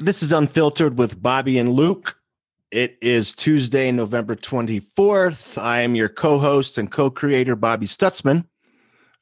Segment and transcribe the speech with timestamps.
[0.00, 2.20] This is Unfiltered with Bobby and Luke.
[2.70, 5.60] It is Tuesday, November 24th.
[5.60, 8.44] I am your co host and co creator, Bobby Stutzman.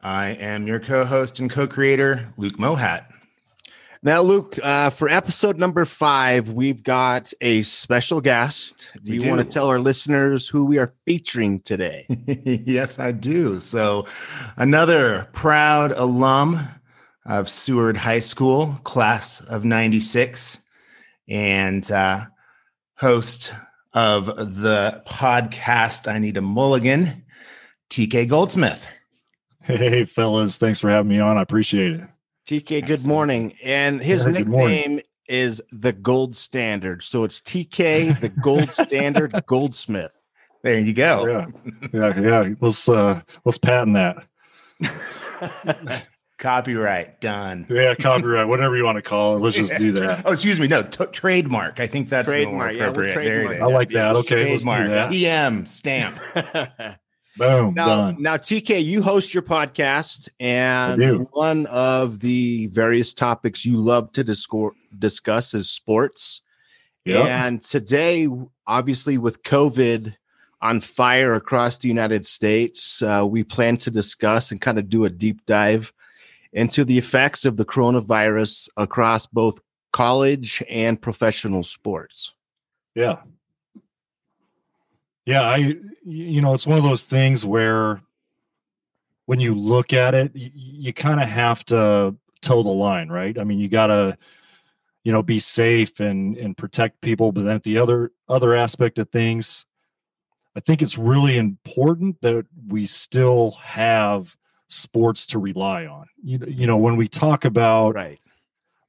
[0.02, 3.06] I am your co host and co creator, Luke Mohat.
[4.02, 8.90] Now, Luke, uh, for episode number five, we've got a special guest.
[9.02, 12.04] Do We you want to tell our listeners who we are featuring today?
[12.44, 13.60] yes, I do.
[13.60, 14.04] So,
[14.58, 16.68] another proud alum
[17.24, 20.58] of Seward High School, class of 96,
[21.28, 22.26] and uh,
[22.96, 23.52] host
[23.92, 27.24] of the podcast I Need a Mulligan,
[27.90, 28.86] TK Goldsmith.
[29.62, 31.38] Hey, fellas, thanks for having me on.
[31.38, 32.00] I appreciate it.
[32.46, 33.54] TK, good morning.
[33.64, 37.02] And his Yeah, nickname is the Gold Standard.
[37.02, 40.16] So it's TK, the Gold Standard Goldsmith.
[40.62, 41.46] There you go.
[41.92, 42.54] Yeah, yeah, yeah.
[42.60, 44.26] Let's uh, let's patent that.
[46.38, 47.66] Copyright done.
[47.70, 49.40] Yeah, copyright, whatever you want to call it.
[49.40, 50.22] Let's just do that.
[50.26, 50.66] Oh, excuse me.
[50.66, 51.80] No, t- trademark.
[51.80, 53.24] I think that's Trademark, the yeah, more we'll appropriate.
[53.24, 54.16] there trademark it I like that.
[54.16, 54.88] Okay, let's do Trademark.
[54.88, 55.10] that.
[55.10, 56.18] TM stamp.
[57.38, 58.16] Boom, now, done.
[58.18, 64.24] now, TK, you host your podcast, and one of the various topics you love to
[64.24, 66.40] discor- discuss is sports.
[67.04, 68.26] Yeah, And today,
[68.66, 70.16] obviously, with COVID
[70.62, 75.04] on fire across the United States, uh, we plan to discuss and kind of do
[75.04, 75.92] a deep dive
[76.52, 79.60] into the effects of the coronavirus across both
[79.92, 82.34] college and professional sports.
[82.94, 83.16] yeah,
[85.24, 85.42] yeah.
[85.42, 88.00] I, you know, it's one of those things where
[89.26, 93.38] when you look at it, you, you kind of have to toe the line, right?
[93.38, 94.16] I mean, you gotta,
[95.04, 99.10] you know, be safe and and protect people, but then the other other aspect of
[99.10, 99.66] things,
[100.56, 104.34] I think it's really important that we still have
[104.68, 106.06] sports to rely on.
[106.22, 108.20] You, you know, when we talk about Right.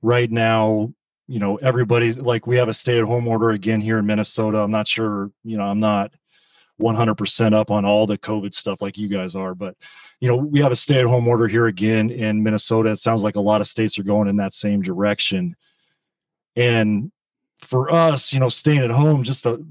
[0.01, 0.93] right now,
[1.27, 4.59] you know, everybody's like we have a stay-at-home order again here in Minnesota.
[4.59, 6.11] I'm not sure, you know, I'm not
[6.81, 9.75] 100% up on all the COVID stuff like you guys are, but
[10.19, 12.91] you know, we have a stay-at-home order here again in Minnesota.
[12.91, 15.55] It sounds like a lot of states are going in that same direction.
[16.55, 17.11] And
[17.61, 19.63] for us, you know, staying at home, just the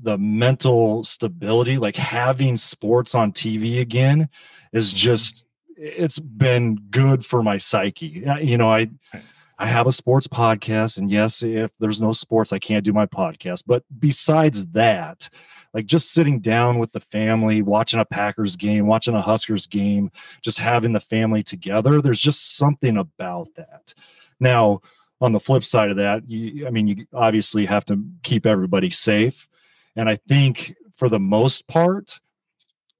[0.00, 4.28] the mental stability, like having sports on TV again,
[4.72, 4.96] is mm-hmm.
[4.96, 5.44] just
[5.78, 8.24] it's been good for my psyche.
[8.42, 8.88] You know, I
[9.58, 13.06] I have a sports podcast, and yes, if there's no sports, I can't do my
[13.06, 13.62] podcast.
[13.66, 15.28] But besides that,
[15.72, 20.10] like just sitting down with the family, watching a Packers game, watching a Huskers game,
[20.42, 23.94] just having the family together, there's just something about that.
[24.40, 24.80] Now,
[25.20, 28.90] on the flip side of that, you, I mean, you obviously have to keep everybody
[28.90, 29.48] safe.
[29.96, 32.20] And I think for the most part,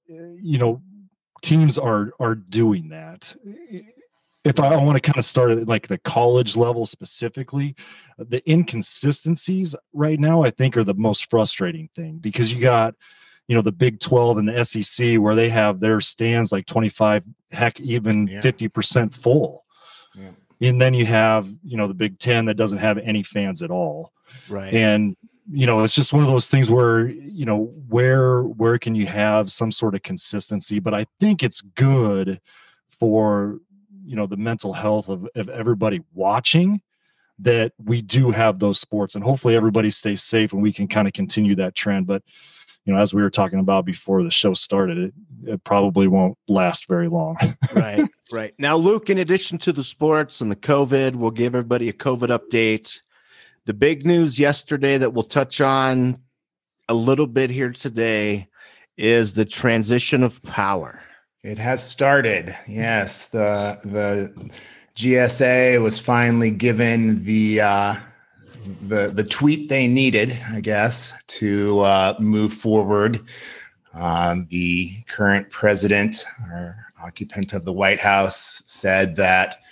[0.09, 0.81] eh, you know,
[1.41, 3.35] teams are are doing that.
[4.45, 7.75] If I, want to kind of start at like the college level specifically,
[8.17, 12.95] the inconsistencies right now I think are the most frustrating thing because you got
[13.47, 17.23] you know the Big 12 and the SEC where they have their stands like 25
[17.51, 18.41] heck even Yeah.
[18.41, 19.65] 50% full.
[20.15, 20.29] Yeah.
[20.61, 23.71] And then you have, you know, the Big 10 that doesn't have any fans at
[23.71, 24.13] all
[24.47, 24.73] Right.
[24.73, 25.15] and
[25.51, 29.05] you know it's just one of those things where you know where where can you
[29.05, 32.39] have some sort of consistency but i think it's good
[32.99, 33.59] for
[34.05, 36.81] you know the mental health of, of everybody watching
[37.39, 41.07] that we do have those sports and hopefully everybody stays safe and we can kind
[41.07, 42.21] of continue that trend but
[42.85, 45.13] you know as we were talking about before the show started it,
[45.45, 47.37] it probably won't last very long
[47.75, 48.53] right, right.
[48.57, 52.29] Now, Luke, in addition to the sports and the COVID, we'll give everybody a COVID
[52.29, 53.01] update.
[53.65, 56.21] The big news yesterday that we'll touch on
[56.87, 58.47] a little bit here today
[58.97, 61.01] is the transition of power.
[61.43, 62.55] It has started.
[62.67, 64.51] Yes, the the
[64.95, 67.95] GSA was finally given the uh,
[68.87, 73.21] the the tweet they needed, I guess, to uh, move forward.
[73.93, 79.63] Um, the current president or occupant of the White House said that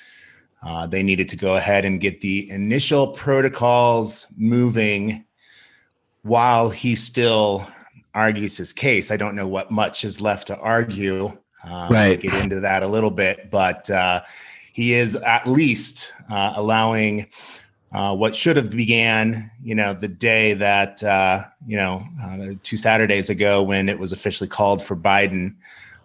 [0.64, 5.24] uh, they needed to go ahead and get the initial protocols moving
[6.24, 7.68] while he still
[8.14, 9.12] argues his case.
[9.12, 11.38] I don't know what much is left to argue.
[11.64, 12.20] Um, Right.
[12.20, 14.22] Get into that a little bit, but uh,
[14.74, 17.28] he is at least uh, allowing
[17.92, 22.78] uh, what should have began, you know, the day that uh, you know uh, two
[22.78, 25.56] Saturdays ago when it was officially called for Biden.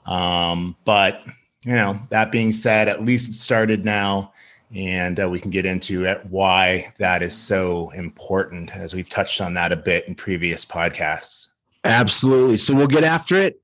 [0.06, 1.22] Um, but
[1.64, 4.32] you know, that being said, at least it started now,
[4.74, 9.40] and uh, we can get into it, why that is so important, as we've touched
[9.40, 11.48] on that a bit in previous podcasts.
[11.84, 12.56] Absolutely.
[12.56, 13.60] So we'll get after it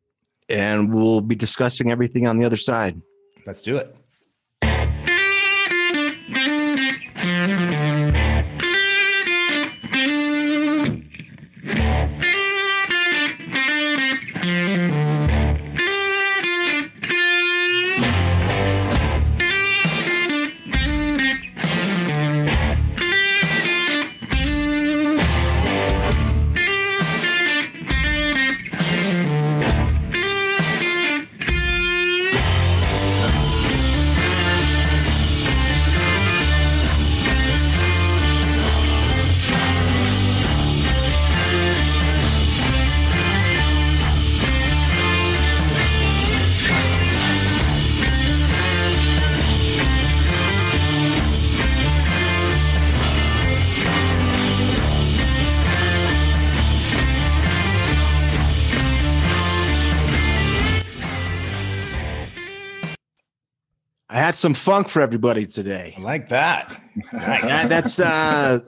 [0.49, 3.01] and we'll be discussing everything on the other side.
[3.47, 3.95] Let's do it.
[64.39, 65.95] Some funk for everybody today.
[65.97, 66.81] I like that.
[67.13, 67.45] Nice.
[67.45, 68.61] Yeah, that's uh,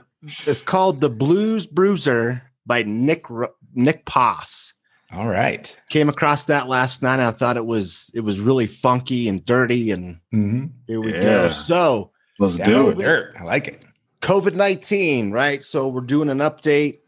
[0.47, 3.27] it's called the Blues Bruiser by Nick
[3.75, 4.75] Nick Poss.
[5.13, 5.77] All right.
[5.89, 7.19] Came across that last night.
[7.19, 10.67] I thought it was it was really funky and dirty, and mm-hmm.
[10.87, 11.21] here we yeah.
[11.21, 11.49] go.
[11.49, 12.99] So let's do it.
[12.99, 13.35] Dirt.
[13.39, 13.85] I like it.
[14.23, 15.65] COVID nineteen, right?
[15.65, 17.01] So we're doing an update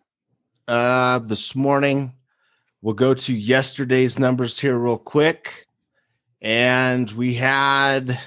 [0.68, 2.14] uh this morning.
[2.80, 5.66] We'll go to yesterday's numbers here real quick,
[6.40, 8.18] and we had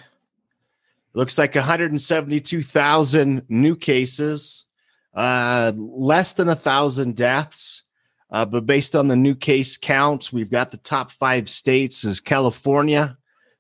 [1.16, 4.66] looks like 172,000 new cases,
[5.14, 7.84] uh, less than a thousand deaths.
[8.30, 12.20] Uh, but based on the new case counts, we've got the top five states is
[12.20, 13.18] California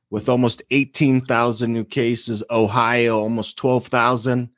[0.09, 4.49] with almost 18,000 new cases, Ohio almost 12,000.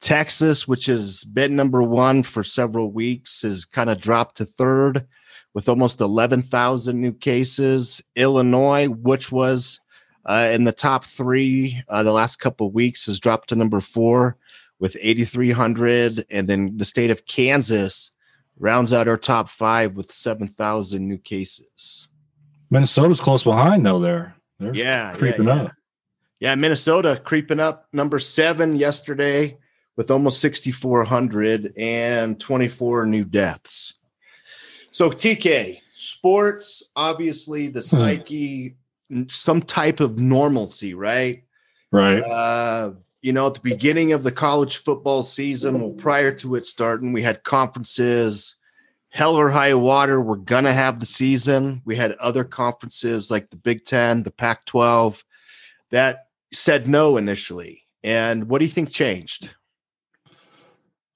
[0.00, 5.06] Texas, which has been number one for several weeks, has kind of dropped to third
[5.54, 8.02] with almost 11,000 new cases.
[8.16, 9.80] Illinois, which was
[10.24, 13.80] uh, in the top three uh, the last couple of weeks, has dropped to number
[13.80, 14.36] four
[14.78, 16.26] with 8,300.
[16.30, 18.12] And then the state of Kansas
[18.58, 22.08] rounds out our top five with 7,000 new cases.
[22.70, 24.34] Minnesota's close behind, though, there.
[24.58, 25.62] They're yeah, creeping yeah, yeah.
[25.62, 25.72] up.
[26.40, 29.58] Yeah, Minnesota creeping up number seven yesterday
[29.96, 33.96] with almost 6,400 and 24 new deaths.
[34.90, 37.96] So, TK, sports, obviously, the hmm.
[37.96, 38.76] psyche,
[39.30, 41.44] some type of normalcy, right?
[41.90, 42.20] Right.
[42.20, 46.66] Uh, you know, at the beginning of the college football season, well, prior to it
[46.66, 48.56] starting, we had conferences,
[49.10, 50.20] hell or high water.
[50.20, 51.82] We're going to have the season.
[51.84, 55.22] We had other conferences like the Big Ten, the Pac 12
[55.90, 57.84] that said no initially.
[58.02, 59.50] And what do you think changed?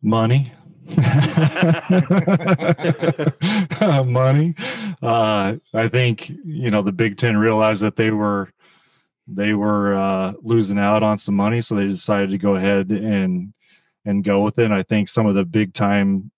[0.03, 0.53] Money.
[3.81, 4.55] Money.
[5.07, 8.51] Uh, I think, you know, the Big Ten realized that they were
[9.29, 13.55] they were uh, losing out on some money, so they decided to go ahead and
[14.05, 14.65] and go with it.
[14.65, 16.33] And I think some of the big time,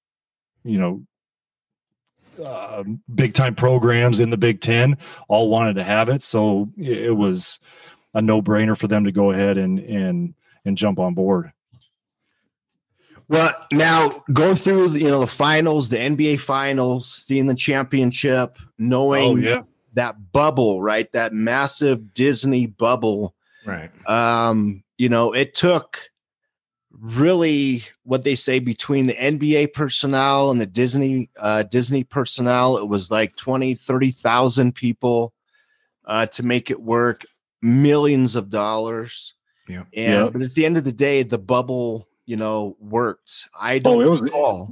[0.65, 2.85] you know, uh,
[3.15, 4.99] big time programs in the Big Ten
[5.29, 7.59] all wanted to have it, so it was
[8.13, 10.35] a no brainer for them to go ahead and and
[10.67, 11.53] and jump on board.
[13.29, 19.25] Well, now go through you know the finals, the NBA finals, seeing the championship, knowing
[19.25, 19.63] oh, yeah
[19.99, 21.11] that bubble, right?
[21.13, 23.35] That massive Disney bubble.
[23.67, 23.91] Right.
[24.09, 26.11] Um, you know, it took
[26.93, 32.89] really what they say between the NBA personnel and the Disney uh, Disney personnel, it
[32.89, 35.33] was like 20, 30,000 people
[36.05, 37.25] uh, to make it work,
[37.61, 39.35] millions of dollars.
[39.69, 39.85] Yeah.
[39.95, 40.29] And yeah.
[40.31, 43.49] but at the end of the day, the bubble, you know, worked.
[43.59, 44.71] I don't oh, it was, recall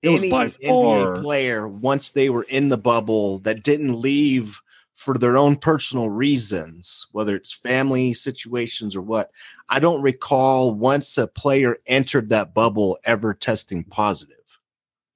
[0.00, 4.58] it was any NBA player once they were in the bubble that didn't leave
[4.94, 9.30] for their own personal reasons, whether it's family situations or what.
[9.68, 14.36] I don't recall once a player entered that bubble ever testing positive.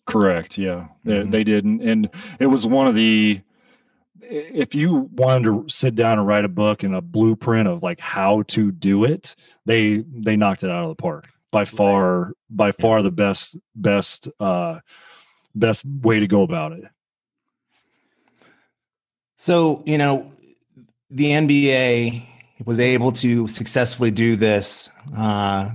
[0.07, 0.59] Correct.
[0.59, 1.31] Yeah, they, mm-hmm.
[1.31, 3.41] they didn't, and it was one of the.
[4.21, 7.99] If you wanted to sit down and write a book and a blueprint of like
[7.99, 12.73] how to do it, they they knocked it out of the park by far by
[12.73, 14.81] far the best best uh
[15.55, 16.85] best way to go about it.
[19.37, 20.29] So you know
[21.13, 22.27] the nba
[22.65, 25.71] was able to successfully do this uh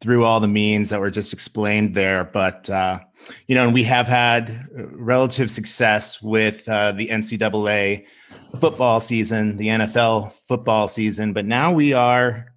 [0.00, 2.98] through all the means that were just explained there but uh
[3.46, 8.04] you know and we have had relative success with uh, the ncaa
[8.58, 12.51] football season the nfl football season but now we are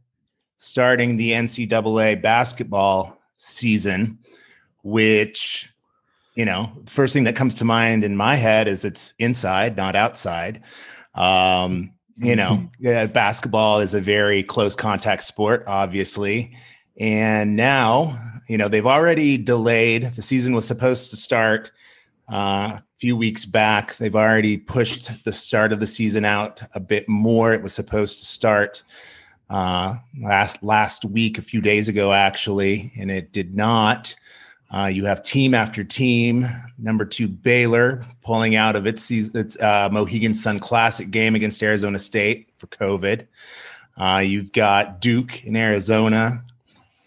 [0.57, 4.19] starting the NCAA basketball season,
[4.83, 5.71] which,
[6.35, 9.95] you know, first thing that comes to mind in my head is it's inside, not
[9.95, 10.62] outside.
[11.13, 12.85] Um, you know, mm-hmm.
[12.85, 16.55] yeah, basketball is a very close contact sport, obviously.
[16.97, 20.03] And now, you know, they've already delayed.
[20.03, 21.71] The season was supposed to start
[22.31, 23.97] uh, a few weeks back.
[23.97, 27.53] They've already pushed the start of the season out a bit more.
[27.53, 28.83] It was supposed to start
[29.50, 34.16] uh, last last week, a few days ago, actually, and it did not.
[34.72, 36.48] Uh, you have team after team.
[36.78, 42.00] Number two, Baylor pulling out of its, its uh, Mohegan Sun Classic game against Arizona
[42.00, 43.28] State for COVID.
[43.96, 46.44] Uh, you've got Duke in Arizona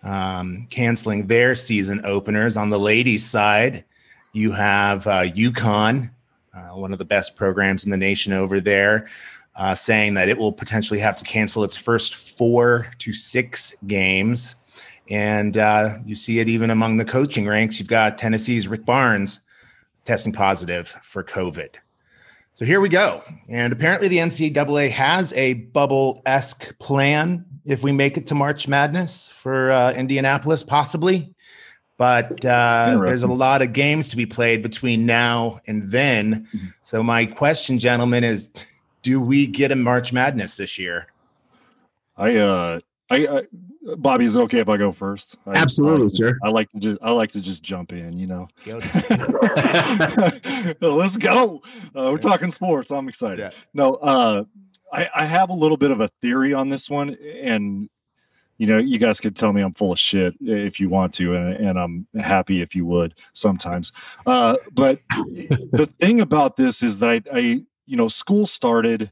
[0.02, 2.57] um, canceling their season openers.
[2.57, 3.85] On the ladies' side,
[4.33, 6.11] you have uh, UConn,
[6.54, 9.09] uh, one of the best programs in the nation over there
[9.58, 14.54] uh, saying that it will potentially have to cancel its first four to six games.
[15.10, 17.78] And uh, you see it even among the coaching ranks.
[17.78, 19.40] You've got Tennessee's Rick Barnes
[20.04, 21.74] testing positive for COVID.
[22.52, 23.22] So here we go.
[23.48, 28.66] And apparently, the NCAA has a bubble esque plan if we make it to March
[28.66, 31.34] Madness for uh, Indianapolis, possibly.
[31.98, 36.46] But uh, there's a lot of games to be played between now and then.
[36.46, 36.66] Mm-hmm.
[36.82, 38.50] So my question, gentlemen, is:
[39.08, 41.06] Do we get a March Madness this year?
[42.18, 43.42] I uh I, I
[43.96, 45.38] Bobby is okay if I go first.
[45.46, 46.38] I, Absolutely, I, sir.
[46.44, 48.48] I like to just I like to just jump in, you know.
[50.82, 51.62] Let's go.
[51.96, 52.90] Uh, we're talking sports.
[52.90, 53.38] I'm excited.
[53.38, 53.50] Yeah.
[53.72, 54.44] No, uh,
[54.92, 57.88] I, I have a little bit of a theory on this one, and
[58.58, 61.34] you know, you guys could tell me I'm full of shit if you want to,
[61.34, 63.92] and, and I'm happy if you would sometimes.
[64.26, 69.11] Uh, but the thing about this is that I, I, you know, school started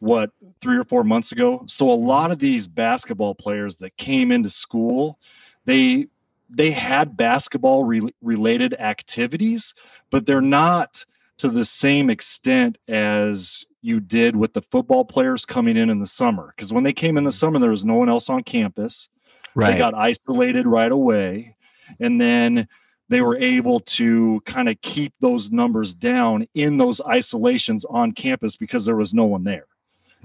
[0.00, 0.30] what
[0.60, 1.64] three or four months ago.
[1.68, 5.18] So a lot of these basketball players that came into school,
[5.66, 6.06] they
[6.48, 9.74] they had basketball re- related activities,
[10.10, 11.04] but they're not
[11.38, 16.06] to the same extent as you did with the football players coming in in the
[16.06, 16.52] summer.
[16.54, 17.36] Because when they came in the mm-hmm.
[17.36, 19.08] summer, there was no one else on campus.
[19.54, 19.72] Right.
[19.72, 21.56] They got isolated right away,
[21.98, 22.68] and then
[23.10, 28.56] they were able to kind of keep those numbers down in those isolations on campus
[28.56, 29.66] because there was no one there.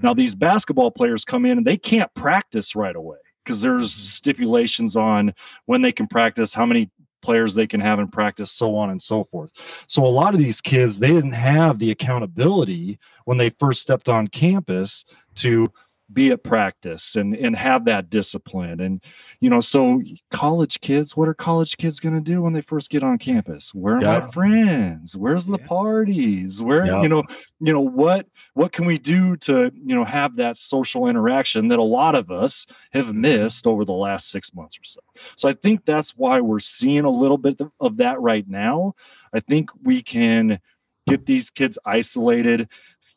[0.00, 4.96] Now these basketball players come in and they can't practice right away because there's stipulations
[4.96, 5.34] on
[5.66, 6.88] when they can practice, how many
[7.22, 9.50] players they can have in practice, so on and so forth.
[9.88, 14.08] So a lot of these kids, they didn't have the accountability when they first stepped
[14.08, 15.04] on campus
[15.36, 15.66] to
[16.12, 19.02] be at practice and and have that discipline and
[19.40, 22.90] you know so college kids what are college kids going to do when they first
[22.90, 24.18] get on campus where are yeah.
[24.20, 25.66] my friends where's the yeah.
[25.66, 27.02] parties where yeah.
[27.02, 27.24] you know
[27.58, 31.80] you know what what can we do to you know have that social interaction that
[31.80, 33.22] a lot of us have mm-hmm.
[33.22, 35.00] missed over the last 6 months or so
[35.36, 38.94] so i think that's why we're seeing a little bit of that right now
[39.34, 40.60] i think we can
[41.08, 42.68] get these kids isolated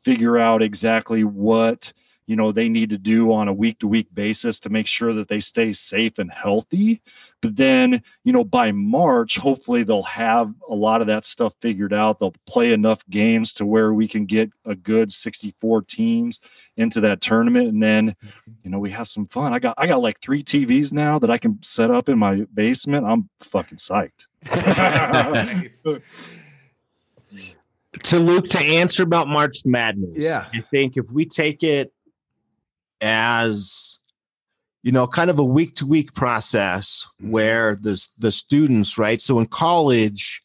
[0.03, 1.93] figure out exactly what
[2.29, 5.13] you know they need to do on a week to week basis to make sure
[5.13, 7.01] that they stay safe and healthy
[7.41, 11.91] but then you know by march hopefully they'll have a lot of that stuff figured
[11.91, 16.39] out they'll play enough games to where we can get a good 64 teams
[16.77, 18.51] into that tournament and then mm-hmm.
[18.63, 21.31] you know we have some fun i got i got like three tvs now that
[21.31, 24.27] i can set up in my basement i'm fucking psyched
[28.03, 30.23] to Luke to answer about March Madness.
[30.23, 30.45] Yeah.
[30.53, 31.91] I think if we take it
[33.01, 33.99] as
[34.83, 39.21] you know kind of a week to week process where the the students right?
[39.21, 40.43] So in college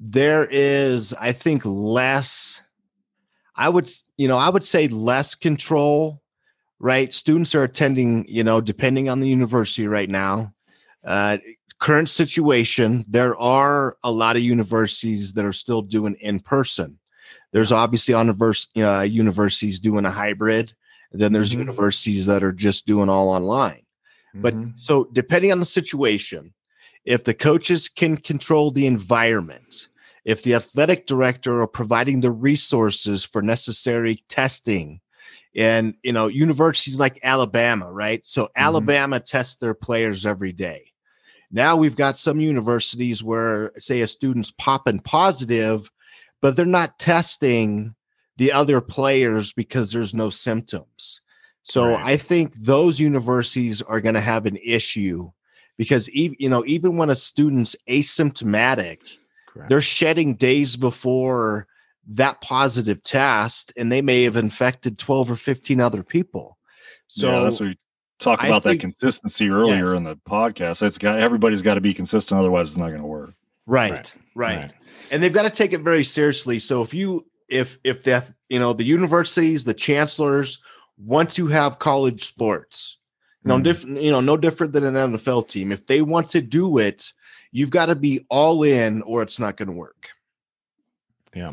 [0.00, 2.62] there is i think less
[3.56, 6.22] i would you know i would say less control
[6.80, 7.12] right?
[7.12, 10.54] Students are attending you know depending on the university right now
[11.04, 11.38] uh,
[11.80, 16.98] current situation there are a lot of universities that are still doing in person.
[17.52, 20.74] There's obviously uh, universities doing a hybrid
[21.12, 21.60] and then there's mm-hmm.
[21.60, 23.82] universities that are just doing all online.
[24.34, 24.42] Mm-hmm.
[24.42, 26.54] But so depending on the situation,
[27.04, 29.88] if the coaches can control the environment,
[30.24, 35.00] if the athletic director are providing the resources for necessary testing,
[35.56, 38.20] and you know universities like Alabama, right?
[38.26, 38.62] So mm-hmm.
[38.62, 40.92] Alabama tests their players every day.
[41.50, 45.90] Now we've got some universities where, say, a student's popping positive,
[46.42, 47.94] but they're not testing
[48.38, 51.20] the other players because there's no symptoms.
[51.64, 52.00] So right.
[52.02, 55.30] I think those universities are going to have an issue
[55.76, 59.02] because even you know even when a student's asymptomatic,
[59.48, 59.68] Correct.
[59.68, 61.66] they're shedding days before
[62.10, 66.56] that positive test, and they may have infected twelve or fifteen other people.
[67.08, 67.78] So yeah, that's what we
[68.18, 69.98] talked about think, that consistency earlier yes.
[69.98, 70.82] in the podcast.
[70.82, 73.34] It's got everybody's got to be consistent, otherwise it's not going to work.
[73.66, 74.72] Right, right, right, right.
[75.10, 76.58] And they've got to take it very seriously.
[76.58, 80.58] So if you if if that you know the universities, the chancellors
[80.98, 82.98] want to have college sports,
[83.44, 83.62] no mm.
[83.62, 85.72] different, you know, no different than an NFL team.
[85.72, 87.12] If they want to do it,
[87.52, 90.08] you've got to be all in, or it's not going to work.
[91.34, 91.52] Yeah,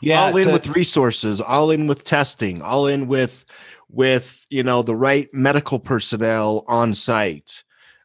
[0.00, 3.44] yeah, all in a- with resources, all in with testing, all in with
[3.90, 7.62] with you know the right medical personnel on site.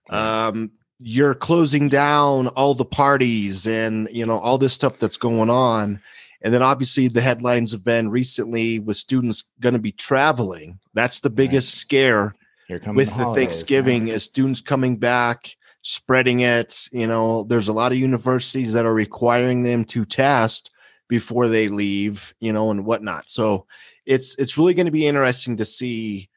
[0.10, 5.50] Um, you're closing down all the parties and you know all this stuff that's going
[5.50, 6.02] on
[6.42, 10.80] and then obviously the headlines have been recently with students going to be traveling.
[10.94, 11.82] That's the biggest right.
[11.82, 12.36] scare
[12.70, 16.88] with the, the Thanksgiving is students coming back, spreading it.
[16.92, 20.72] You know, there's a lot of universities that are requiring them to test
[21.10, 23.30] before they leave, you know, and whatnot.
[23.30, 23.66] So
[24.06, 26.30] it's it's really going to be interesting to see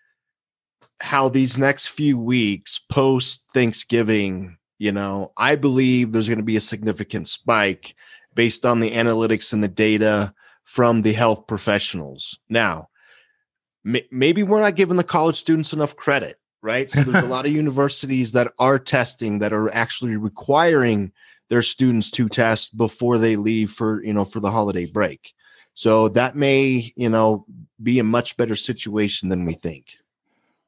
[1.00, 6.56] how these next few weeks post Thanksgiving, you know, I believe there's going to be
[6.56, 7.94] a significant spike
[8.34, 10.34] based on the analytics and the data
[10.64, 12.38] from the health professionals.
[12.48, 12.88] Now,
[13.84, 16.38] maybe we're not giving the college students enough credit.
[16.62, 16.88] right?
[16.88, 21.12] So there's a lot of universities that are testing that are actually requiring
[21.48, 25.34] their students to test before they leave for you know for the holiday break.
[25.74, 27.44] So that may you know
[27.82, 29.98] be a much better situation than we think.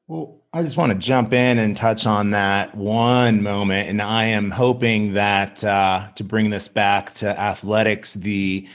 [0.07, 4.25] Well, I just want to jump in and touch on that one moment, and I
[4.25, 8.67] am hoping that uh, to bring this back to athletics, the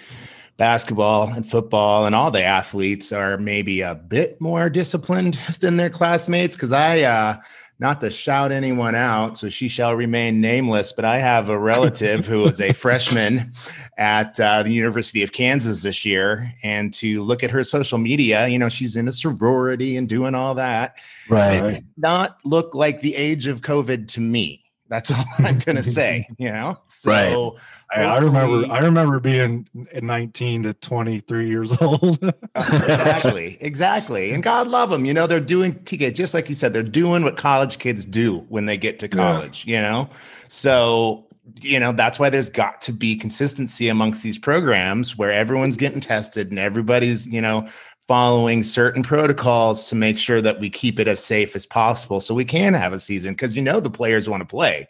[0.56, 5.88] basketball and football and all the athletes are maybe a bit more disciplined than their
[5.88, 7.40] classmates because I uh,
[7.80, 12.26] not to shout anyone out, so she shall remain nameless, but I have a relative
[12.26, 13.54] who was a freshman
[13.96, 16.52] at uh, the University of Kansas this year.
[16.62, 20.34] And to look at her social media, you know, she's in a sorority and doing
[20.34, 20.98] all that.
[21.30, 21.82] Right.
[21.96, 24.59] Not look like the age of COVID to me.
[24.90, 26.26] That's all I'm gonna say.
[26.36, 28.02] You know, so right.
[28.02, 28.70] I, I, remember.
[28.70, 32.18] I remember being 19 to 23 years old.
[32.54, 34.32] exactly, exactly.
[34.32, 35.06] And God love them.
[35.06, 36.72] You know, they're doing TK just like you said.
[36.74, 39.64] They're doing what college kids do when they get to college.
[39.66, 39.76] Yeah.
[39.76, 40.10] You know,
[40.48, 41.26] so
[41.60, 46.00] you know that's why there's got to be consistency amongst these programs where everyone's getting
[46.00, 47.66] tested and everybody's you know
[48.10, 52.34] following certain protocols to make sure that we keep it as safe as possible so
[52.34, 54.88] we can have a season because you know the players want to play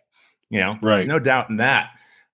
[0.50, 0.78] you know?
[0.82, 1.06] Right.
[1.06, 1.90] No doubt in that.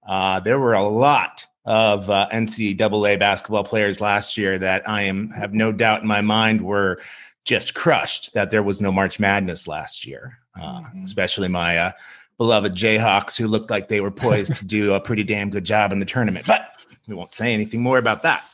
[0.07, 5.31] Uh, there were a lot of uh, ncaa basketball players last year that i am
[5.31, 6.96] have no doubt in my mind were
[7.44, 11.03] just crushed that there was no march madness last year uh, mm-hmm.
[11.03, 11.90] especially my uh,
[12.38, 15.90] beloved jayhawks who looked like they were poised to do a pretty damn good job
[15.90, 16.68] in the tournament but
[17.09, 18.44] we won't say anything more about that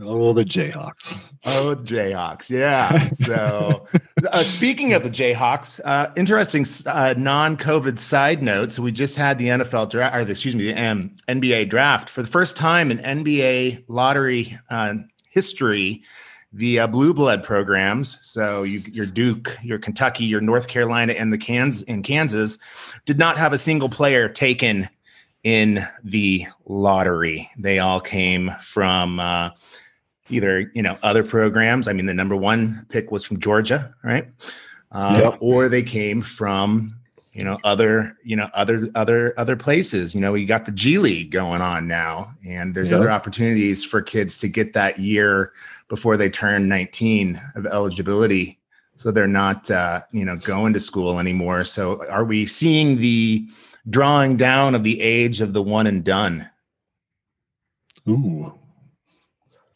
[0.00, 1.18] oh, the Jayhawks.
[1.44, 2.50] Oh, the Jayhawks.
[2.50, 3.10] Yeah.
[3.12, 3.86] So,
[4.30, 8.72] uh, speaking of the Jayhawks, uh, interesting uh, non-COVID side note.
[8.72, 12.10] So we just had the NFL draft, or the, excuse me, the um, NBA draft
[12.10, 14.94] for the first time in NBA lottery uh,
[15.30, 16.02] history.
[16.50, 21.30] The uh, blue blood programs, so you, your Duke, your Kentucky, your North Carolina, and
[21.30, 22.58] the Kansas in Kansas,
[23.04, 24.88] did not have a single player taken
[25.48, 27.50] in the lottery.
[27.56, 29.48] They all came from uh,
[30.28, 31.88] either you know other programs.
[31.88, 34.28] I mean, the number one pick was from Georgia, right?
[34.92, 35.38] Uh, yep.
[35.40, 36.94] Or they came from
[37.32, 40.14] you know other you know other other other places.
[40.14, 43.00] You know, we got the G League going on now, and there's yep.
[43.00, 45.54] other opportunities for kids to get that year
[45.88, 48.58] before they turn 19 of eligibility.
[48.96, 51.64] So they're not, uh, you know, going to school anymore.
[51.64, 53.48] So are we seeing the
[53.88, 56.48] drawing down of the age of the one and done.
[58.08, 58.54] Ooh.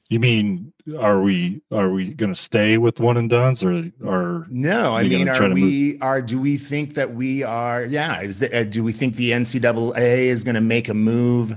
[0.09, 4.47] You mean are we are we going to stay with one and dones or are
[4.51, 4.95] no?
[4.95, 7.85] I mean, are we are do we think that we are?
[7.85, 11.57] Yeah, is the, uh, do we think the NCAA is going to make a move?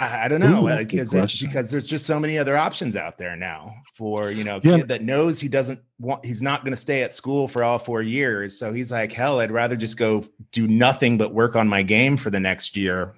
[0.00, 1.10] I, I don't know, Ooh, like, it,
[1.40, 4.78] because there's just so many other options out there now for you know yeah.
[4.78, 7.78] kid that knows he doesn't want he's not going to stay at school for all
[7.78, 8.58] four years.
[8.58, 12.16] So he's like, hell, I'd rather just go do nothing but work on my game
[12.16, 13.14] for the next year.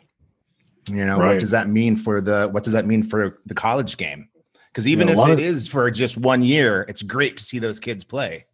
[0.89, 1.35] You know, right.
[1.35, 4.29] what does that mean for the what does that mean for the college game?
[4.67, 7.61] Because even yeah, if it of, is for just one year, it's great to see
[7.61, 8.47] those kids play.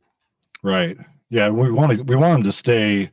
[0.63, 0.99] Right.
[1.31, 3.11] Yeah, we want to we want them to stay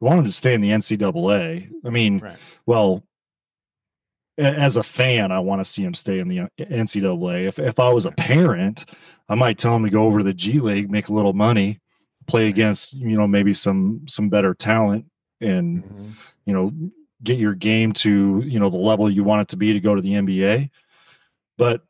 [0.00, 1.70] we want them to stay in the NCAA.
[1.84, 2.36] I mean, right.
[2.66, 3.05] well,
[4.38, 7.48] as a fan, I want to see him stay in the uh, NCAA.
[7.48, 8.86] If if I was a parent,
[9.28, 11.80] I might tell him to go over to the G League, make a little money,
[12.26, 15.06] play against you know maybe some some better talent,
[15.40, 16.10] and mm-hmm.
[16.44, 16.72] you know
[17.22, 19.94] get your game to you know the level you want it to be to go
[19.94, 20.70] to the NBA.
[21.56, 21.82] But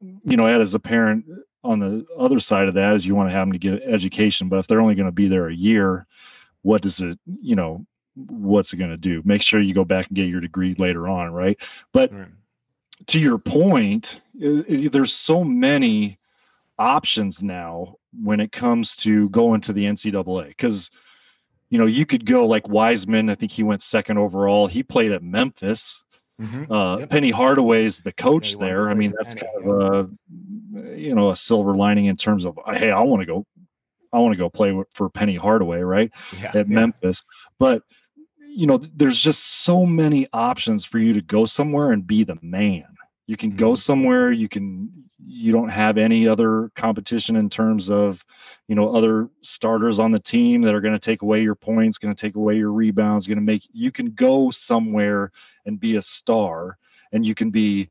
[0.00, 1.24] you know, as a parent,
[1.62, 4.48] on the other side of that is you want to have them to get education.
[4.48, 6.06] But if they're only going to be there a year,
[6.62, 9.22] what does it you know what's it going to do?
[9.24, 11.60] Make sure you go back and get your degree later on, right?
[11.92, 12.28] But right.
[13.08, 16.18] to your point, there's so many
[16.78, 20.90] options now when it comes to going to the NCAA because
[21.70, 23.30] you know you could go like Wiseman.
[23.30, 24.66] I think he went second overall.
[24.66, 26.02] He played at Memphis.
[26.40, 26.72] Mm-hmm.
[26.72, 27.10] Uh, yep.
[27.10, 28.88] Penny Hardaway's the coach there.
[28.88, 32.90] I mean, that's kind of a you know a silver lining in terms of hey,
[32.90, 33.46] I want to go,
[34.12, 36.12] I want to go play for Penny Hardaway, right?
[36.40, 36.62] Yeah, at yeah.
[36.66, 37.24] Memphis.
[37.58, 37.82] But
[38.54, 42.38] you know, there's just so many options for you to go somewhere and be the
[42.40, 42.86] man.
[43.26, 43.76] You can go mm-hmm.
[43.76, 44.90] somewhere, you can
[45.26, 48.22] you don't have any other competition in terms of,
[48.68, 51.96] you know, other starters on the team that are going to take away your points,
[51.96, 55.32] going to take away your rebounds, going to make you can go somewhere
[55.64, 56.76] and be a star
[57.12, 57.90] and you can be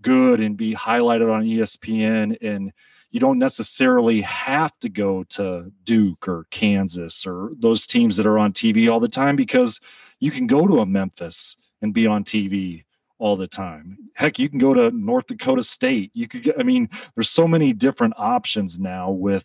[0.00, 2.72] good and be highlighted on ESPN and
[3.10, 8.38] you don't necessarily have to go to Duke or Kansas or those teams that are
[8.38, 9.80] on TV all the time because
[10.20, 12.84] you can go to a Memphis and be on TV
[13.18, 13.98] all the time.
[14.14, 16.10] Heck, you can go to North Dakota State.
[16.14, 19.44] You could get, I mean, there's so many different options now with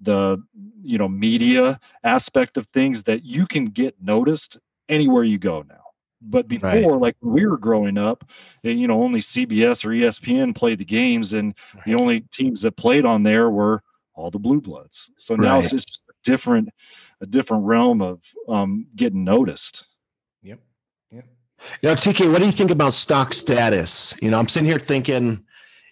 [0.00, 0.42] the
[0.82, 5.85] you know media aspect of things that you can get noticed anywhere you go now
[6.22, 7.00] but before right.
[7.00, 8.24] like when we were growing up
[8.64, 11.84] eh, you know only cbs or espn played the games and right.
[11.84, 13.82] the only teams that played on there were
[14.14, 15.64] all the blue bloods so now right.
[15.64, 16.68] it's just a different
[17.20, 19.86] a different realm of um, getting noticed
[20.42, 20.58] yep
[21.10, 21.24] yep
[21.82, 24.78] you know tk what do you think about stock status you know i'm sitting here
[24.78, 25.44] thinking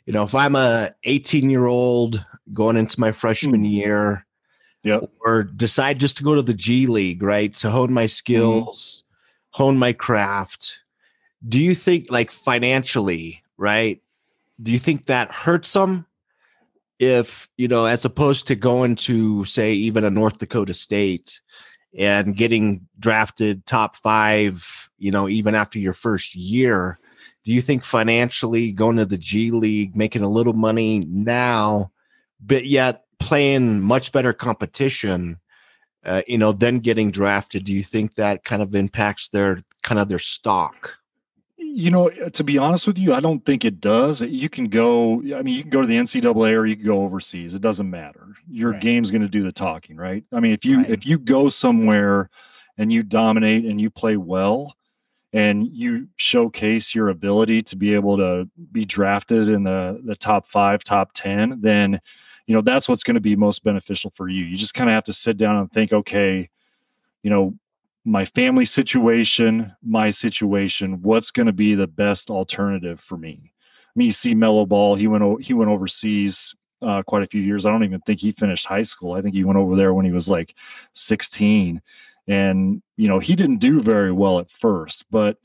[0.07, 3.73] you know if i'm a 18 year old going into my freshman mm.
[3.73, 4.27] year
[4.83, 8.09] yeah or decide just to go to the g league right to hone my mm-hmm.
[8.09, 9.04] skills mm
[9.55, 10.79] hone my craft?
[11.47, 14.03] Do you think like financially right
[14.61, 16.07] do you think that hurts them
[16.99, 21.41] if you know as opposed to going to say even a north dakota state
[21.97, 26.99] and getting drafted top five you know even after your first year?
[27.45, 31.93] Do you think financially going to the g league making a little money now
[32.45, 35.39] but yet playing much better competition
[36.05, 39.99] uh, you know, then getting drafted, do you think that kind of impacts their kind
[39.99, 40.99] of their stock?
[41.57, 44.21] You know, to be honest with you, I don't think it does.
[44.21, 47.03] You can go, I mean, you can go to the NCAA or you can go
[47.03, 47.55] overseas.
[47.55, 48.29] It doesn't matter.
[48.49, 48.81] Your right.
[48.81, 50.25] game's going to do the talking, right?
[50.33, 50.91] I mean, if you right.
[50.91, 52.29] if you go somewhere
[52.79, 54.75] and you dominate and you play well
[55.33, 60.47] and you showcase your ability to be able to be drafted in the the top
[60.47, 62.01] 5, top 10, then
[62.47, 64.45] you know that's what's going to be most beneficial for you.
[64.45, 66.49] You just kind of have to sit down and think okay
[67.23, 67.55] you know
[68.05, 73.53] my family situation my situation what's going to be the best alternative for me?
[73.53, 77.41] I mean you see Melo Ball he went he went overseas uh, quite a few
[77.41, 77.65] years.
[77.65, 79.13] I don't even think he finished high school.
[79.13, 80.55] I think he went over there when he was like
[80.93, 81.81] 16
[82.27, 85.37] and you know he didn't do very well at first but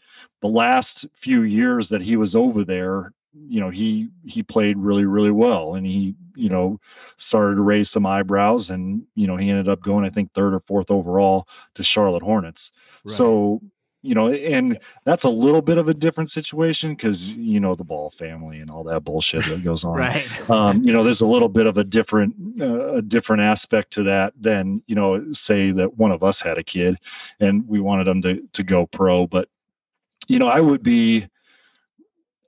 [0.41, 5.05] the last few years that he was over there you know he he played really
[5.05, 6.79] really well and he you know
[7.17, 10.53] started to raise some eyebrows and you know he ended up going i think third
[10.53, 12.71] or fourth overall to charlotte hornets.
[13.05, 13.13] Right.
[13.13, 13.61] so
[14.01, 17.83] you know and that's a little bit of a different situation because you know the
[17.83, 19.97] ball family and all that bullshit that goes on.
[19.97, 20.49] Right.
[20.49, 24.03] Um, you know there's a little bit of a different uh, a different aspect to
[24.03, 26.97] that than you know say that one of us had a kid
[27.39, 29.27] and we wanted them to to go pro.
[29.27, 29.49] But
[30.29, 31.27] you know i would be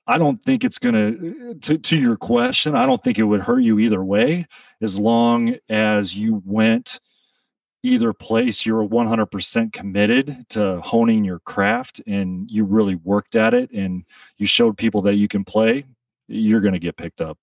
[0.07, 3.59] I don't think it's going to, to your question, I don't think it would hurt
[3.59, 4.47] you either way
[4.81, 6.99] as long as you went
[7.83, 13.71] either place you're 100% committed to honing your craft and you really worked at it
[13.71, 14.05] and
[14.37, 15.85] you showed people that you can play,
[16.27, 17.37] you're going to get picked up.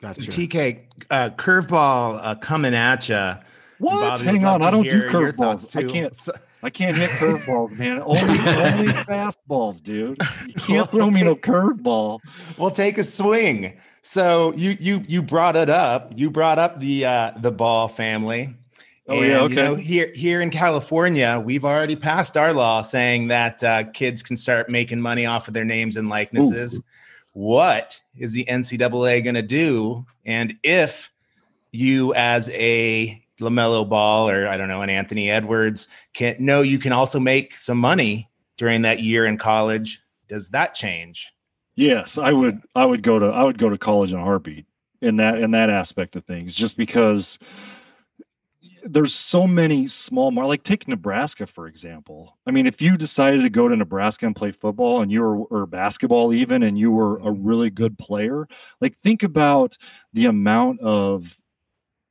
[0.00, 0.20] Gotcha.
[0.20, 3.34] TK, uh, curveball uh, coming at you.
[3.78, 4.00] What?
[4.00, 5.76] Bobby, Hang on, I don't do curveballs.
[5.76, 6.28] I can't.
[6.64, 8.00] I can't hit curveballs, man.
[8.02, 10.18] Only only fastballs, dude.
[10.46, 12.20] You can't we'll throw me no curveball.
[12.56, 13.76] We'll take a swing.
[14.02, 16.12] So you you you brought it up.
[16.14, 18.54] You brought up the uh the ball family.
[19.08, 19.54] Oh and, yeah, okay.
[19.54, 24.22] You know, here here in California, we've already passed our law saying that uh, kids
[24.22, 26.78] can start making money off of their names and likenesses.
[26.78, 26.82] Ooh.
[27.32, 30.06] What is the NCAA going to do?
[30.24, 31.10] And if
[31.72, 36.78] you, as a LaMelo Ball or I don't know, an Anthony Edwards can no, you
[36.78, 40.02] can also make some money during that year in college.
[40.28, 41.32] Does that change?
[41.74, 44.66] Yes, I would I would go to I would go to college in a heartbeat
[45.00, 47.38] in that in that aspect of things, just because
[48.84, 52.36] there's so many small like take Nebraska for example.
[52.46, 55.38] I mean, if you decided to go to Nebraska and play football and you were
[55.44, 58.46] or basketball even and you were a really good player,
[58.80, 59.76] like think about
[60.12, 61.36] the amount of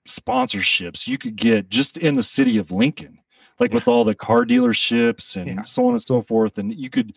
[0.08, 3.20] sponsorships you could get just in the city of Lincoln,
[3.60, 3.76] like yeah.
[3.76, 5.64] with all the car dealerships and yeah.
[5.64, 6.58] so on and so forth.
[6.58, 7.14] And you could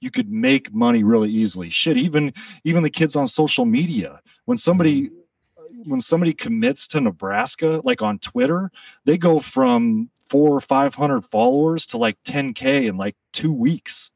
[0.00, 1.70] you could make money really easily.
[1.70, 4.20] Shit, even even the kids on social media.
[4.44, 5.90] When somebody mm-hmm.
[5.90, 8.70] when somebody commits to Nebraska, like on Twitter,
[9.04, 14.10] they go from four or five hundred followers to like 10k in like two weeks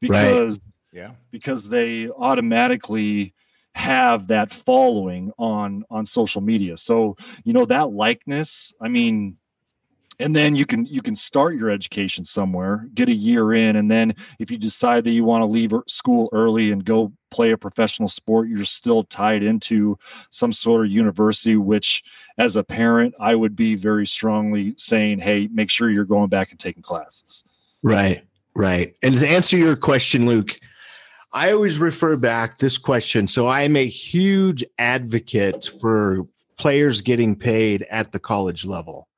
[0.00, 1.00] because right.
[1.00, 3.32] yeah because they automatically
[3.74, 6.76] have that following on on social media.
[6.76, 9.36] So you know that likeness i mean
[10.18, 13.90] and then you can you can start your education somewhere get a year in and
[13.90, 17.52] then if you decide that you want to leave er, school early and go play
[17.52, 19.98] a professional sport you're still tied into
[20.30, 22.02] some sort of university which
[22.38, 26.50] as a parent i would be very strongly saying hey make sure you're going back
[26.50, 27.44] and taking classes.
[27.82, 28.94] Right right.
[29.02, 30.60] And to answer your question luke
[31.32, 33.26] I always refer back this question.
[33.26, 36.26] So I am a huge advocate for
[36.58, 39.08] players getting paid at the college level.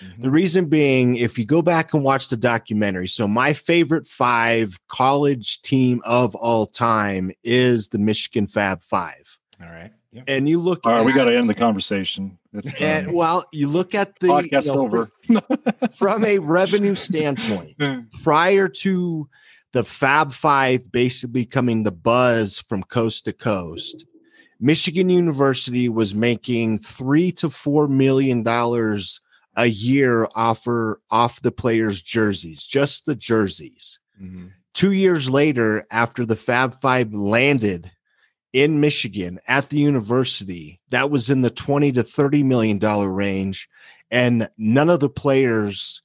[0.00, 0.22] Mm-hmm.
[0.22, 4.78] The reason being, if you go back and watch the documentary, so my favorite five
[4.88, 9.38] college team of all time is the Michigan Fab Five.
[9.62, 9.92] All right.
[10.12, 10.24] Yep.
[10.28, 10.80] And you look.
[10.84, 12.38] All right, at, we got to end the conversation.
[12.80, 15.10] And, well, you look at the podcast you know, over
[15.96, 17.76] from a revenue standpoint.
[18.22, 19.28] prior to
[19.74, 24.06] the Fab Five basically becoming the buzz from coast to coast,
[24.60, 29.20] Michigan University was making three to four million dollars
[29.56, 33.98] a year offer off the players' jerseys, just the jerseys.
[34.20, 34.46] Mm-hmm.
[34.74, 37.90] Two years later, after the Fab Five landed
[38.52, 43.68] in Michigan at the university that was in the 20 to 30 million dollar range
[44.08, 46.00] and none of the players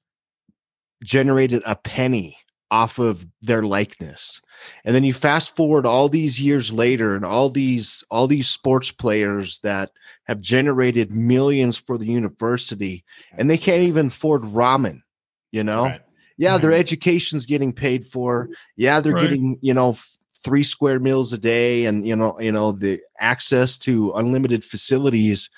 [1.04, 2.39] generated a penny
[2.72, 4.42] off of their likeness
[4.86, 8.92] and then you fast forward all these years later and all these all these sports
[8.92, 9.92] players that
[10.26, 13.04] have generated millions for the university
[13.38, 15.02] and they can't even afford ramen
[15.52, 16.02] you know right.
[16.38, 16.62] yeah right.
[16.62, 16.80] their mm-hmm.
[16.80, 19.22] education's getting paid for yeah they're right.
[19.22, 19.96] getting you know
[20.44, 25.50] three square meals a day and you know you know the access to unlimited facilities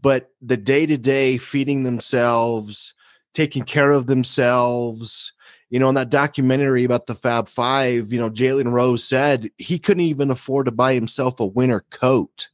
[0.00, 2.94] but the day to day feeding themselves
[3.34, 5.32] taking care of themselves
[5.70, 9.78] you know in that documentary about the fab five you know jalen rose said he
[9.78, 12.48] couldn't even afford to buy himself a winter coat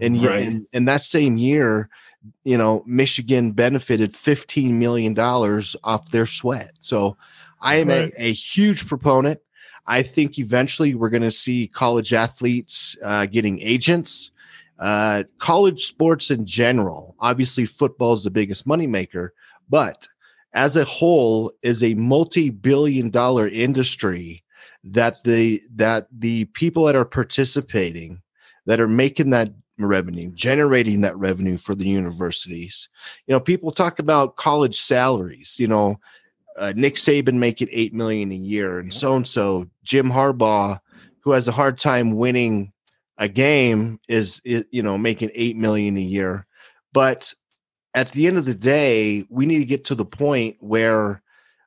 [0.00, 0.42] and right.
[0.42, 1.88] in, in that same year
[2.44, 7.16] you know michigan benefited 15 million dollars off their sweat so
[7.60, 8.12] i am right.
[8.16, 9.40] a, a huge proponent
[9.86, 14.30] I think eventually we're going to see college athletes uh, getting agents.
[14.78, 19.30] Uh, college sports in general, obviously, football is the biggest moneymaker,
[19.68, 20.06] but
[20.52, 24.42] as a whole, is a multi-billion-dollar industry
[24.82, 28.20] that the that the people that are participating,
[28.66, 32.88] that are making that revenue, generating that revenue for the universities.
[33.26, 35.56] You know, people talk about college salaries.
[35.58, 36.00] You know,
[36.56, 40.78] uh, Nick Saban making eight million a year, and so and so Jim Harbaugh,
[41.20, 42.72] who has a hard time winning
[43.18, 46.46] a game, is, is you know making eight million a year.
[46.92, 47.32] But
[47.94, 51.22] at the end of the day, we need to get to the point where,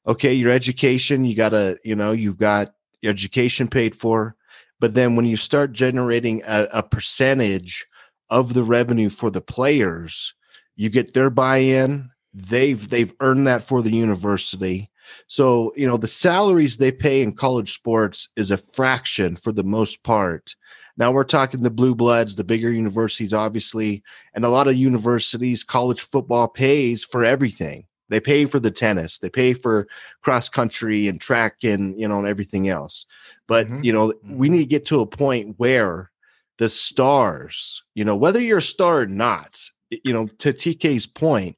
[0.08, 4.36] okay, your education, you gotta, you know, you've got your education paid for,
[4.80, 7.86] but then when you start generating a, a percentage
[8.30, 10.34] of the revenue for the players,
[10.76, 14.90] you get their buy-in they've they've earned that for the university.
[15.28, 19.64] So you know the salaries they pay in college sports is a fraction for the
[19.64, 20.56] most part
[20.98, 24.04] now we're talking the blue bloods the bigger universities obviously
[24.34, 29.20] and a lot of universities college football pays for everything they pay for the tennis
[29.20, 29.88] they pay for
[30.22, 33.06] cross country and track and you know and everything else
[33.48, 33.84] but mm-hmm.
[33.84, 34.38] you know mm-hmm.
[34.38, 36.12] we need to get to a point where
[36.58, 41.56] the stars you know whether you're a star or not you know to tk's point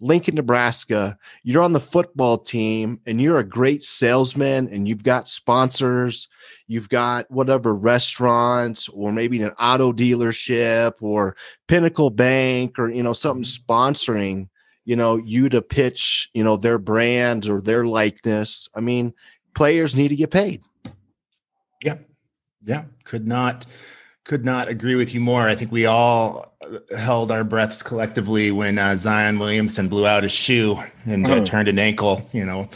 [0.00, 5.28] Lincoln, Nebraska, you're on the football team and you're a great salesman and you've got
[5.28, 6.28] sponsors,
[6.66, 11.36] you've got whatever restaurants or maybe an auto dealership or
[11.68, 13.72] Pinnacle Bank or you know something mm-hmm.
[13.72, 14.48] sponsoring,
[14.86, 18.68] you know, you to pitch, you know, their brand or their likeness.
[18.74, 19.12] I mean,
[19.54, 20.62] players need to get paid.
[21.82, 21.96] Yeah.
[22.62, 23.66] Yeah, could not
[24.30, 25.48] could not agree with you more.
[25.48, 26.54] I think we all
[26.96, 31.44] held our breaths collectively when uh, Zion Williamson blew out his shoe and uh, oh.
[31.44, 32.68] turned an ankle, you know,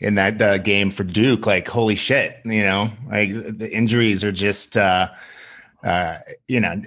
[0.00, 1.44] in that uh, game for Duke.
[1.44, 5.10] Like, holy shit, you know, like the injuries are just, uh,
[5.84, 6.16] uh,
[6.48, 6.80] you know,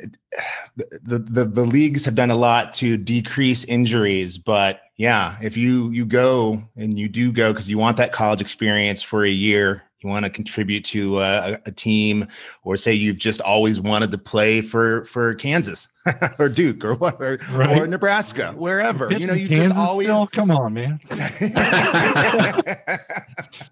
[0.75, 5.91] the, the the leagues have done a lot to decrease injuries, but yeah, if you
[5.91, 9.83] you go and you do go because you want that college experience for a year
[10.01, 12.27] you want to contribute to a, a, team,
[12.63, 15.87] or say you've just always wanted to play for for Kansas
[16.39, 17.81] or Duke or what, or, right.
[17.81, 19.11] or Nebraska, wherever.
[19.11, 20.27] You know, you Kansas just always still?
[20.27, 20.99] come on, man.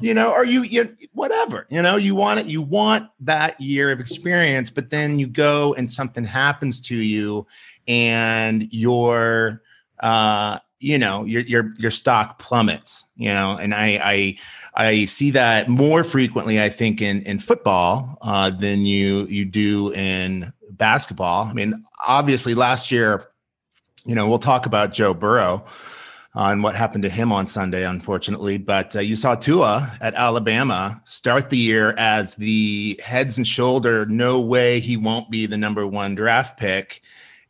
[0.00, 3.90] you know, or you, you whatever, you know, you want it, you want that year
[3.90, 7.46] of experience, but then you go and something happens to you
[7.86, 9.62] and you're
[10.00, 14.36] uh you know your your your stock plummets you know and i i
[14.74, 19.92] i see that more frequently i think in in football uh, than you you do
[19.94, 21.44] in basketball.
[21.44, 23.28] I mean obviously last year
[24.04, 25.64] you know we'll talk about joe burrow
[26.34, 31.00] on what happened to him on sunday unfortunately but uh, you saw tua at alabama
[31.04, 35.86] start the year as the heads and shoulder no way he won't be the number
[35.86, 37.02] one draft pick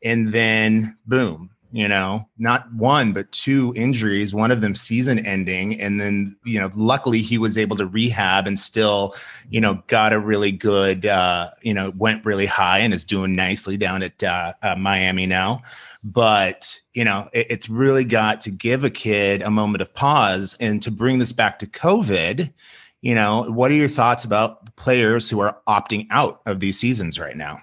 [0.05, 5.81] and then boom you know, not one, but two injuries, one of them season ending.
[5.81, 9.15] And then, you know, luckily he was able to rehab and still,
[9.49, 13.35] you know, got a really good, uh, you know, went really high and is doing
[13.35, 15.63] nicely down at uh, uh, Miami now.
[16.05, 20.55] But, you know, it, it's really got to give a kid a moment of pause
[20.61, 22.53] and to bring this back to COVID.
[23.01, 27.19] You know, what are your thoughts about players who are opting out of these seasons
[27.19, 27.61] right now?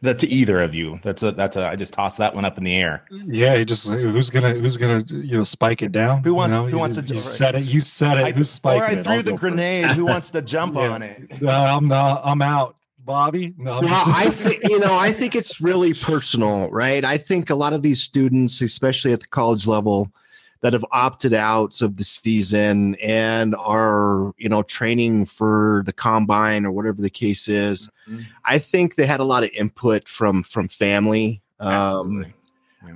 [0.00, 1.00] That to either of you.
[1.02, 1.66] That's a that's a.
[1.66, 3.02] I just toss that one up in the air.
[3.10, 6.22] Yeah, you just who's gonna who's gonna you know spike it down?
[6.22, 7.64] Who wants you know, who you, wants to you said it?
[7.64, 8.24] You said it.
[8.26, 9.02] I, who's spiking or I it?
[9.02, 9.40] threw I'll the go first.
[9.40, 9.86] grenade.
[9.86, 10.88] who wants to jump Yeah.
[10.90, 11.42] on it?
[11.42, 12.20] Uh, I'm not.
[12.24, 12.76] I'm out.
[13.00, 13.54] Bobby.
[13.58, 14.96] No, I'm No, just- I think you know.
[14.96, 17.04] I think it's really personal, right?
[17.04, 20.12] I think a lot of these students, especially at the college level,
[20.60, 26.64] that have opted out of the season and are you know training for the combine
[26.64, 27.88] or whatever the case is.
[28.08, 28.24] Mhm.
[28.44, 31.42] I think they had a lot of input from from family.
[31.60, 32.34] Um, Absolutely.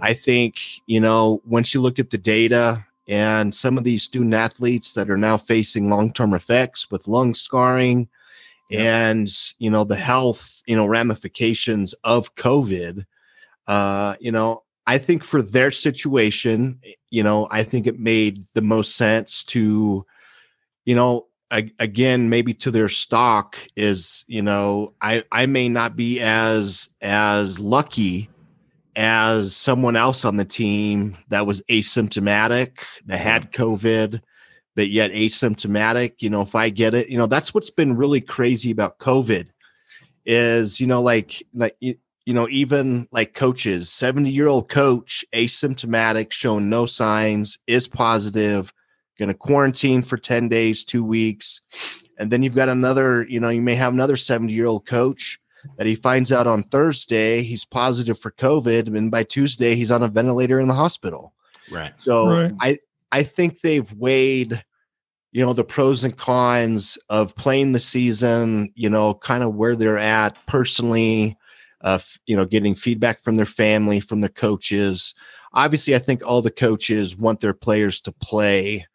[0.01, 4.35] I think, you know, once you look at the data and some of these student
[4.35, 8.09] athletes that are now facing long term effects with lung scarring
[8.71, 13.05] and, you know, the health, you know, ramifications of COVID,
[13.67, 16.79] uh, you know, I think for their situation,
[17.09, 20.05] you know, I think it made the most sense to,
[20.85, 21.29] you know,
[21.79, 27.61] again maybe to their stock is you know i i may not be as as
[27.61, 28.31] lucky
[28.97, 33.29] as someone else on the team that was asymptomatic that mm-hmm.
[33.29, 34.23] had covid
[34.75, 38.23] but yet asymptomatic you know if i get it you know that's what's been really
[38.23, 39.49] crazy about covid
[40.25, 41.77] is you know like like
[42.27, 47.89] you you know even like coaches 70 year old coach asymptomatic showing no signs is
[47.89, 48.73] positive
[49.19, 51.61] going to quarantine for 10 days 2 weeks
[52.19, 55.39] and then you've got another you know you may have another 70 year old coach
[55.77, 60.03] that he finds out on Thursday he's positive for COVID, and by Tuesday he's on
[60.03, 61.35] a ventilator in the hospital.
[61.71, 61.93] Right.
[61.99, 62.53] So Right.
[62.61, 62.79] I
[63.11, 64.65] I think they've weighed,
[65.33, 69.77] you know, the pros and cons of playing the season, you know, kind of where
[69.77, 71.37] they're at personally,
[71.83, 75.15] uh, f- you know, getting feedback from their family, from their coaches.
[75.53, 78.87] Obviously, I think all the coaches want their players to play.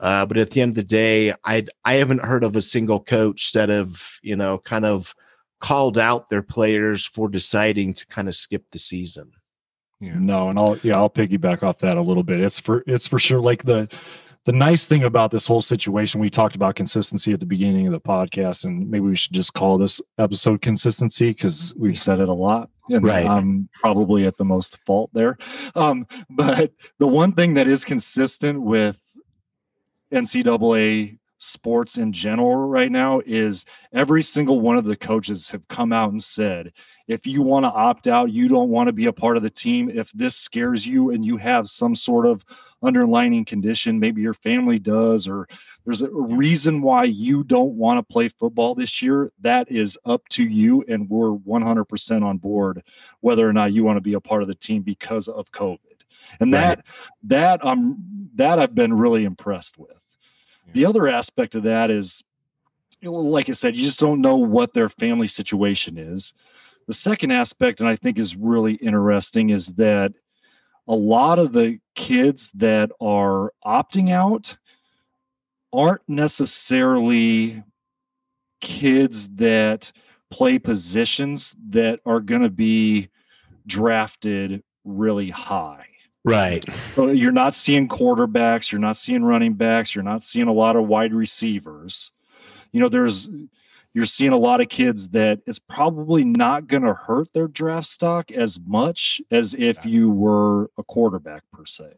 [0.00, 3.00] Uh, but at the end of the day, I I haven't heard of a single
[3.00, 5.14] coach that have you know kind of
[5.60, 9.30] called out their players for deciding to kind of skip the season.
[10.00, 10.18] Yeah.
[10.18, 12.40] No, and I'll yeah, I'll piggyback off that a little bit.
[12.40, 13.88] It's for it's for sure like the
[14.46, 17.92] the nice thing about this whole situation, we talked about consistency at the beginning of
[17.92, 22.28] the podcast, and maybe we should just call this episode consistency because we've said it
[22.28, 22.70] a lot.
[22.88, 23.26] And Right.
[23.26, 25.36] I'm probably at the most fault there.
[25.74, 28.98] Um, but the one thing that is consistent with
[30.12, 35.92] NCAA sports in general right now is every single one of the coaches have come
[35.92, 36.72] out and said
[37.10, 39.50] if you want to opt out, you don't want to be a part of the
[39.50, 42.44] team, if this scares you and you have some sort of
[42.84, 45.48] underlining condition, maybe your family does, or
[45.84, 50.28] there's a reason why you don't want to play football this year, that is up
[50.28, 50.84] to you.
[50.86, 52.84] And we're 100% on board
[53.22, 55.78] whether or not you want to be a part of the team because of COVID.
[56.38, 56.86] And that,
[57.24, 60.09] that, um, that I've been really impressed with.
[60.72, 62.22] The other aspect of that is,
[63.02, 66.32] like I said, you just don't know what their family situation is.
[66.86, 70.12] The second aspect, and I think is really interesting, is that
[70.88, 74.56] a lot of the kids that are opting out
[75.72, 77.62] aren't necessarily
[78.60, 79.92] kids that
[80.30, 83.08] play positions that are going to be
[83.66, 85.86] drafted really high.
[86.24, 86.64] Right.
[86.94, 90.76] So you're not seeing quarterbacks, you're not seeing running backs, you're not seeing a lot
[90.76, 92.12] of wide receivers.
[92.72, 93.28] You know, there's
[93.92, 97.88] you're seeing a lot of kids that it's probably not going to hurt their draft
[97.88, 101.90] stock as much as if you were a quarterback per se.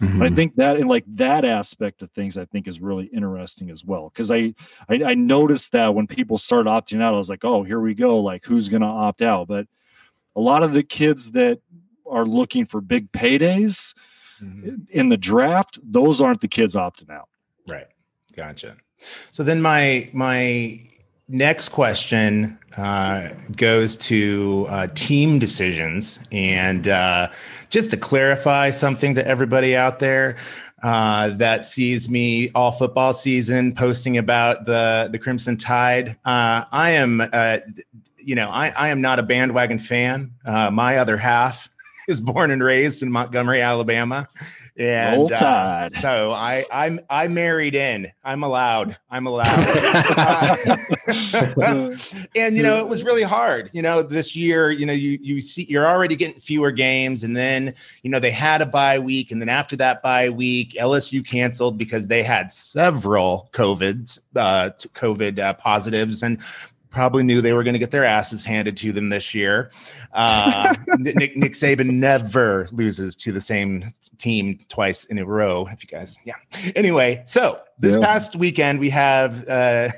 [0.00, 0.22] Mm-hmm.
[0.22, 3.84] I think that and like that aspect of things I think is really interesting as
[3.84, 4.12] well.
[4.14, 4.54] Cause I,
[4.88, 7.94] I I noticed that when people started opting out, I was like, oh, here we
[7.94, 8.18] go.
[8.18, 9.48] Like who's gonna opt out?
[9.48, 9.66] But
[10.36, 11.60] a lot of the kids that
[12.06, 13.94] are looking for big paydays
[14.42, 14.88] Mhm.
[14.90, 17.28] in the draft, those aren't the kids opting out.
[17.68, 17.86] Right.
[18.36, 18.76] Gotcha.
[19.30, 20.80] So then my my
[21.28, 27.28] next question uh, goes to uh, team decisions, and uh,
[27.70, 30.36] just to clarify something to everybody out there.
[30.82, 36.16] Uh, that sees me all football season posting about the the Crimson Tide.
[36.26, 37.58] Uh, I am, uh,
[38.18, 40.32] you know, I, I am not a bandwagon fan.
[40.44, 41.70] Uh, my other half
[42.08, 44.28] is born and raised in Montgomery, Alabama,
[44.76, 48.08] and uh, so I I'm I married in.
[48.24, 48.96] I'm allowed.
[49.10, 49.46] I'm allowed.
[52.36, 53.70] and you know it was really hard.
[53.72, 57.36] You know this year, you know you you see you're already getting fewer games, and
[57.36, 61.26] then you know they had a bye week, and then after that bye week, LSU
[61.26, 66.40] canceled because they had several COVID uh, COVID uh, positives and
[66.94, 69.70] probably knew they were going to get their asses handed to them this year.
[70.12, 73.84] Uh, Nick, Nick Saban never loses to the same
[74.18, 75.66] team twice in a row.
[75.70, 76.34] If you guys, yeah.
[76.76, 78.06] Anyway, so this yeah.
[78.06, 79.88] past weekend we have uh,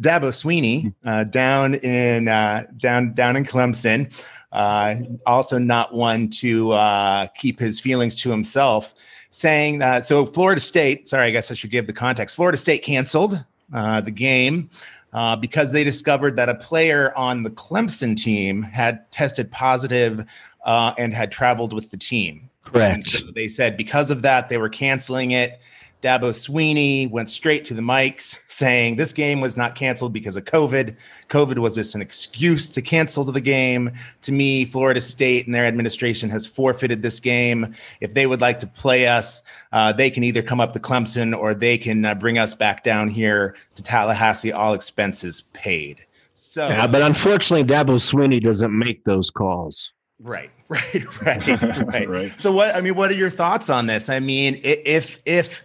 [0.00, 4.12] Dabo Swinney uh, down in uh, down down in Clemson.
[4.52, 4.94] Uh,
[5.26, 8.94] also, not one to uh, keep his feelings to himself,
[9.30, 10.06] saying that.
[10.06, 11.08] So, Florida State.
[11.08, 12.36] Sorry, I guess I should give the context.
[12.36, 14.70] Florida State canceled uh, the game
[15.14, 20.26] uh, because they discovered that a player on the Clemson team had tested positive,
[20.64, 22.50] uh, and had traveled with the team.
[22.64, 23.04] Correct.
[23.04, 25.60] So they said because of that, they were canceling it.
[26.04, 30.44] Dabo Swinney went straight to the mics saying this game was not canceled because of
[30.44, 30.98] COVID.
[31.30, 33.90] COVID was just an excuse to cancel the game.
[34.22, 37.74] To me, Florida State and their administration has forfeited this game.
[38.02, 39.42] If they would like to play us,
[39.72, 42.84] uh, they can either come up to Clemson or they can uh, bring us back
[42.84, 46.04] down here to Tallahassee, all expenses paid.
[46.34, 49.92] So, yeah, but unfortunately, Dabo Swinney doesn't make those calls.
[50.20, 52.08] Right, right, right, right.
[52.08, 52.40] right.
[52.40, 54.10] So, what I mean, what are your thoughts on this?
[54.10, 55.62] I mean, if if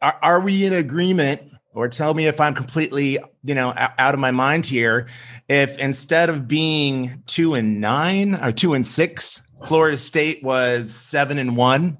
[0.00, 1.42] are, are we in agreement
[1.74, 5.08] or tell me if I'm completely, you know, out of my mind here.
[5.48, 11.38] If instead of being two and nine or two and six, Florida State was seven
[11.38, 11.98] and one,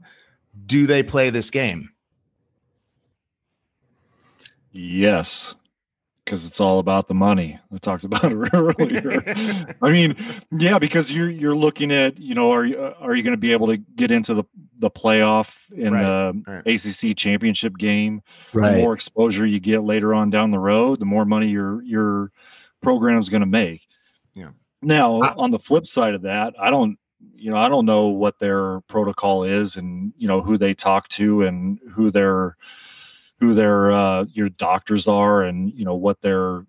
[0.66, 1.91] do they play this game?
[4.72, 5.55] Yes
[6.24, 7.58] because it's all about the money.
[7.72, 9.74] I talked about it earlier.
[9.82, 10.16] I mean,
[10.50, 13.40] yeah, because you're you're looking at you know are you uh, are you going to
[13.40, 14.44] be able to get into the
[14.78, 16.02] the playoff in right.
[16.02, 17.10] the right.
[17.10, 18.22] ACC championship game?
[18.52, 18.76] Right.
[18.76, 22.30] The more exposure you get later on down the road, the more money your your
[22.80, 23.86] program is going to make.
[24.34, 24.50] Yeah.
[24.80, 26.98] Now, I, on the flip side of that, I don't
[27.34, 31.08] you know I don't know what their protocol is and you know who they talk
[31.08, 32.56] to and who they're
[33.43, 36.64] who their uh, your doctors are and you know what their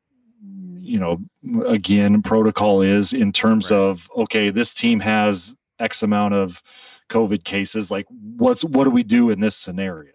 [0.81, 1.19] you know
[1.67, 3.77] again protocol is in terms right.
[3.77, 6.63] of okay this team has x amount of
[7.09, 7.91] covid cases.
[7.91, 10.13] Like what's what do we do in this scenario?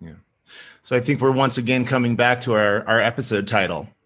[0.00, 0.12] Yeah.
[0.82, 3.88] So i think we're once again coming back to our our episode title.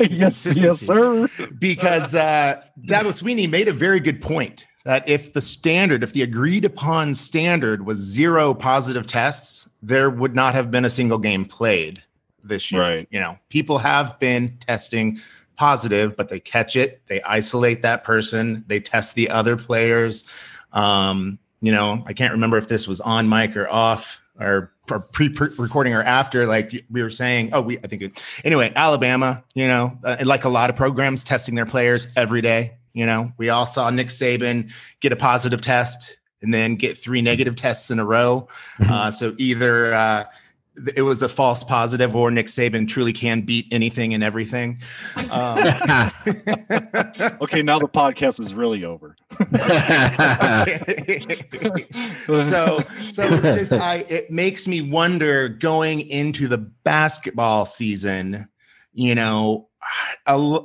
[0.00, 1.26] Yes yes sir.
[1.58, 6.22] Because uh Dabo Swinney made a very good point that if the standard, if the
[6.22, 11.44] agreed upon standard was zero positive tests, there would not have been a single game
[11.44, 12.02] played
[12.42, 12.80] this year.
[12.80, 13.08] Right.
[13.10, 15.18] You know, people have been testing
[15.56, 20.24] positive, but they catch it, they isolate that person, they test the other players.
[20.72, 25.00] Um, you know, I can't remember if this was on mic or off or, or
[25.00, 26.46] pre-recording or after.
[26.46, 28.72] Like we were saying, oh, we I think it, anyway.
[28.74, 32.78] Alabama, you know, uh, like a lot of programs, testing their players every day.
[32.92, 37.22] You know, we all saw Nick Saban get a positive test and then get three
[37.22, 38.48] negative tests in a row.
[38.78, 38.92] Mm-hmm.
[38.92, 40.24] Uh, so either uh,
[40.96, 44.80] it was a false positive or Nick Saban truly can beat anything and everything.
[45.30, 45.58] Um,
[47.40, 49.16] okay, now the podcast is really over.
[52.26, 52.80] so,
[53.10, 58.48] so it's just I, it makes me wonder going into the basketball season.
[58.92, 59.68] You know,
[60.26, 60.60] a,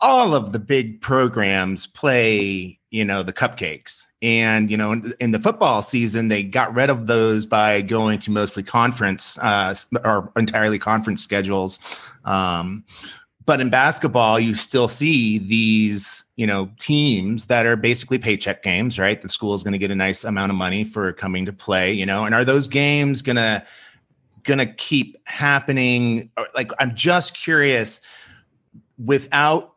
[0.00, 4.04] all of the big programs play, you know, the cupcakes.
[4.22, 8.18] And, you know, in, in, the football season, they got rid of those by going
[8.20, 9.74] to mostly conference uh,
[10.04, 11.80] or entirely conference schedules.
[12.24, 12.84] Um,
[13.44, 18.98] but in basketball, you still see these, you know, teams that are basically paycheck games,
[18.98, 19.20] right?
[19.20, 21.92] The school is going to get a nice amount of money for coming to play,
[21.92, 23.64] you know, and are those games going to,
[24.44, 26.30] going to keep happening?
[26.54, 28.02] Like, I'm just curious
[29.02, 29.72] without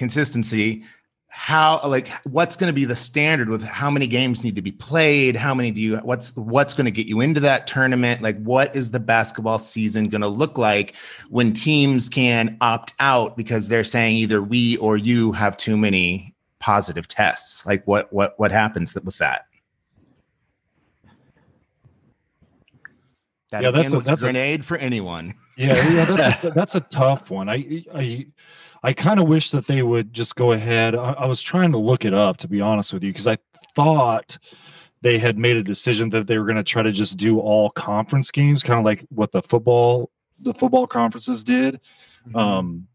[0.00, 0.82] consistency
[1.30, 4.72] how like what's going to be the standard with how many games need to be
[4.72, 5.36] played?
[5.36, 8.20] How many do you what's what's going to get you into that tournament?
[8.20, 10.96] Like what is the basketball season going to look like
[11.28, 16.34] when teams can opt out because they're saying either we or you have too many
[16.58, 17.64] positive tests?
[17.64, 19.46] Like what what what happens with that?
[23.52, 25.32] That yeah that's a, that's a grenade a, for anyone.
[25.56, 27.48] Yeah yeah that's that's a tough one.
[27.48, 28.26] I i
[28.82, 30.94] I kind of wish that they would just go ahead.
[30.94, 33.38] I, I was trying to look it up to be honest with you because I
[33.74, 34.38] thought
[35.02, 37.70] they had made a decision that they were going to try to just do all
[37.70, 41.80] conference games, kind of like what the football the football conferences did.
[42.26, 42.36] Mm-hmm.
[42.36, 42.88] Um,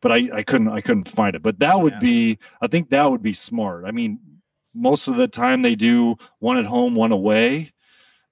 [0.00, 1.42] but I, I couldn't I couldn't find it.
[1.42, 2.00] But that would yeah.
[2.00, 3.84] be I think that would be smart.
[3.86, 4.18] I mean,
[4.74, 7.72] most of the time they do one at home, one away.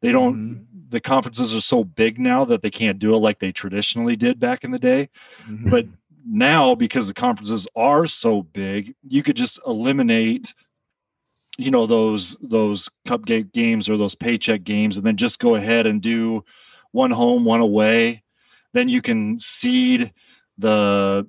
[0.01, 0.35] They don't.
[0.35, 0.65] Mm-hmm.
[0.91, 4.41] The conferences are so big now that they can't do it like they traditionally did
[4.41, 5.09] back in the day.
[5.47, 5.71] Mm-hmm.
[5.71, 5.87] But
[6.27, 10.55] now because the conferences are so big you could just eliminate
[11.61, 15.87] you know those those cupcake games or those paycheck games and then just go ahead
[15.87, 16.43] and do
[16.93, 18.23] one home one away.
[18.73, 20.13] Then you can seed
[20.59, 21.29] the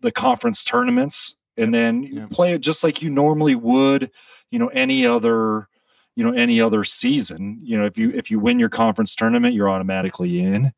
[0.00, 4.10] the conference tournaments and then you play it just like you normally would
[4.50, 5.68] you know any other
[6.16, 7.60] you know any other season.
[7.62, 10.72] You know if you if you win your conference tournament you're automatically in.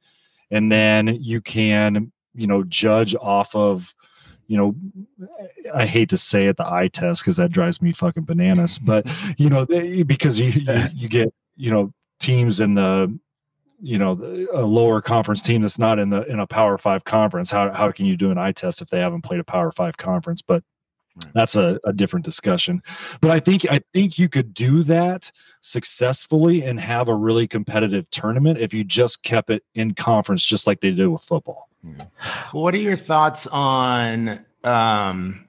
[0.50, 3.94] And then you can you know judge off of
[4.46, 4.74] you know
[5.74, 9.06] i hate to say it the eye test because that drives me fucking bananas but
[9.38, 13.18] you know they, because you, you you get you know teams in the
[13.80, 17.50] you know a lower conference team that's not in the in a power five conference
[17.50, 19.96] how, how can you do an eye test if they haven't played a power five
[19.96, 20.42] conference?
[20.42, 20.62] But
[21.32, 22.82] that's a, a different discussion.
[23.20, 25.30] But i think i think you could do that
[25.60, 30.66] successfully and have a really competitive tournament if you just kept it in conference just
[30.66, 31.68] like they do with football
[32.52, 35.48] what are your thoughts on um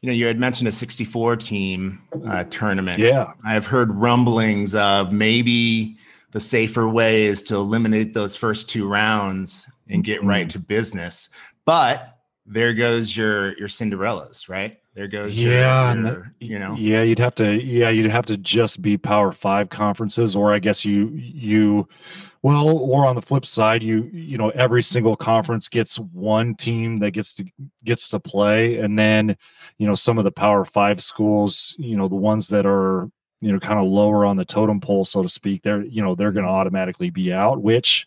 [0.00, 2.98] you know you had mentioned a 64 team uh, tournament.
[2.98, 3.32] Yeah.
[3.42, 5.96] I've heard rumblings of maybe
[6.32, 10.28] the safer way is to eliminate those first two rounds and get mm-hmm.
[10.28, 11.30] right to business
[11.64, 16.74] but there goes your your cinderellas right there goes yeah your, your, you know.
[16.78, 20.58] yeah you'd have to yeah you'd have to just be power five conferences or i
[20.58, 21.86] guess you you
[22.42, 26.98] well or on the flip side you you know every single conference gets one team
[26.98, 27.44] that gets to
[27.84, 29.36] gets to play and then
[29.78, 33.52] you know some of the power five schools you know the ones that are you
[33.52, 36.32] know kind of lower on the totem pole so to speak they're you know they're
[36.32, 38.06] going to automatically be out which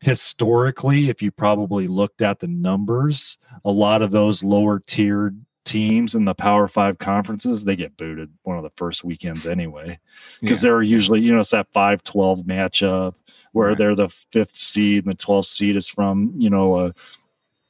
[0.00, 6.14] historically if you probably looked at the numbers a lot of those lower tiered teams
[6.14, 9.98] in the Power Five conferences, they get booted one of the first weekends anyway,
[10.40, 10.70] because yeah.
[10.70, 13.14] they're usually you know it's that 5-12 matchup
[13.52, 13.78] where right.
[13.78, 16.94] they're the fifth seed and the 12th seed is from you know a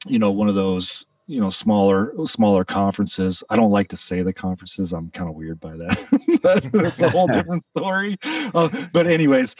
[0.07, 3.45] you know one of those you know smaller smaller conferences.
[3.51, 4.93] I don't like to say the conferences.
[4.93, 6.71] I'm kind of weird by that.
[6.73, 8.19] That's a whole different story.
[8.23, 9.57] Uh, but anyways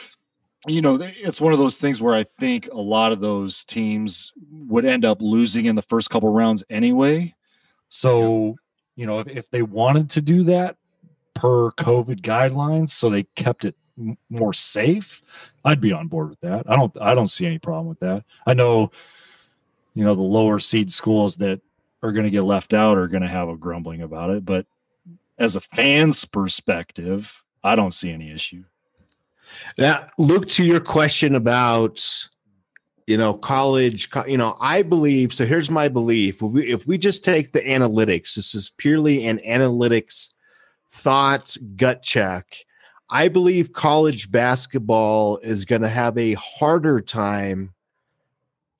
[0.67, 4.31] you know it's one of those things where i think a lot of those teams
[4.49, 7.33] would end up losing in the first couple rounds anyway
[7.93, 8.55] so,
[8.95, 10.77] you know, if, if they wanted to do that
[11.35, 15.21] per COVID guidelines, so they kept it m- more safe,
[15.63, 16.67] I'd be on board with that.
[16.67, 18.25] I don't, I don't see any problem with that.
[18.47, 18.91] I know,
[19.93, 21.61] you know, the lower seed schools that
[22.01, 24.65] are going to get left out are going to have a grumbling about it, but
[25.37, 28.63] as a fan's perspective, I don't see any issue.
[29.77, 32.27] Now, Luke, to your question about
[33.07, 36.35] you know college you know i believe so here's my belief.
[36.35, 40.33] If we, if we just take the analytics this is purely an analytics
[40.89, 42.57] thought gut check
[43.09, 47.73] i believe college basketball is going to have a harder time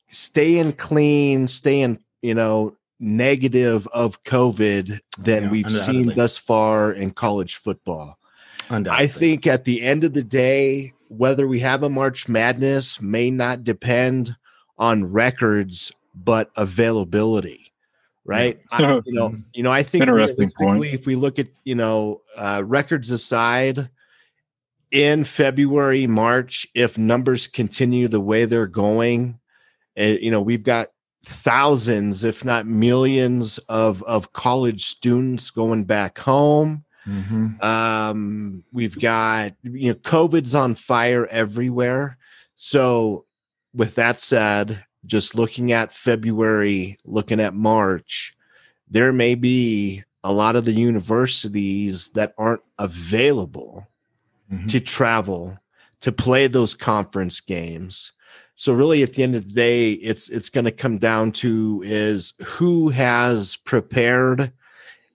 [0.10, 7.12] staying clean staying you know negative of covid than yeah, we've seen thus far in
[7.12, 8.18] college football.
[8.70, 13.32] I think at the end of the day whether we have a March Madness may
[13.32, 14.36] not depend
[14.78, 17.72] on records, but availability.
[18.26, 18.60] Right.
[18.72, 20.86] I, you know, you know, I think interesting point.
[20.86, 23.90] if we look at, you know, uh, records aside,
[24.94, 29.40] in February, March, if numbers continue the way they're going,
[30.00, 30.90] uh, you know, we've got
[31.26, 36.86] thousands, if not millions, of of college students going back home.
[37.08, 37.62] Mm-hmm.
[37.62, 42.18] Um, we've got you know COVID's on fire everywhere.
[42.56, 43.26] So,
[43.74, 48.36] with that said, just looking at February, looking at March,
[48.90, 53.88] there may be a lot of the universities that aren't available
[54.52, 54.68] mm-hmm.
[54.68, 55.58] to travel
[56.00, 58.14] to play those conference games.
[58.56, 61.82] So really at the end of the day it's it's going to come down to
[61.86, 64.52] is who has prepared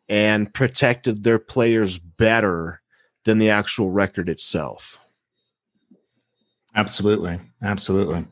[0.09, 2.81] and protected their players better
[3.25, 5.01] than the actual record itself.
[6.75, 7.41] Absolutely.
[7.63, 8.27] Absolutely.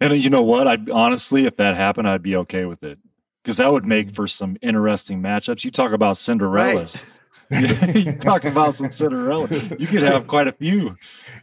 [0.00, 0.66] And you know what?
[0.66, 2.98] I honestly, if that happened, I'd be okay with it
[3.42, 4.14] because that would make mm.
[4.14, 5.64] for some interesting matchups.
[5.64, 7.04] You talk about Cinderellas.
[7.50, 7.94] Right.
[7.94, 9.48] you talk about some Cinderella.
[9.78, 10.96] You could have quite a few.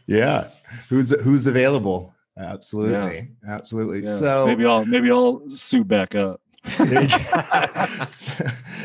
[0.06, 0.48] Yeah.
[0.88, 2.14] Who's who's available?
[2.36, 3.30] Absolutely.
[3.44, 3.54] Yeah.
[3.54, 4.00] Absolutely.
[4.00, 4.14] Yeah.
[4.16, 6.40] So maybe I'll maybe I'll suit back up.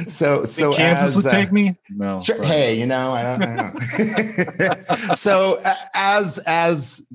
[0.08, 1.76] so so Kansas as, would uh, take me.
[1.90, 2.20] No.
[2.20, 3.44] Sure, hey, you know, I don't.
[3.44, 4.88] I don't.
[5.18, 5.60] so
[5.94, 7.06] as as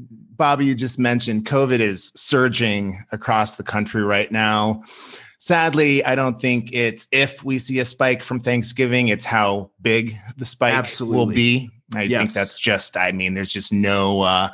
[0.40, 4.82] Bobby, you just mentioned, COVID is surging across the country right now.
[5.38, 10.18] Sadly, I don't think it's if we see a spike from Thanksgiving, it's how big
[10.36, 11.16] the spike Absolutely.
[11.16, 11.70] will be.
[11.94, 12.20] I yes.
[12.20, 14.50] think that's just, I mean, there's just no uh,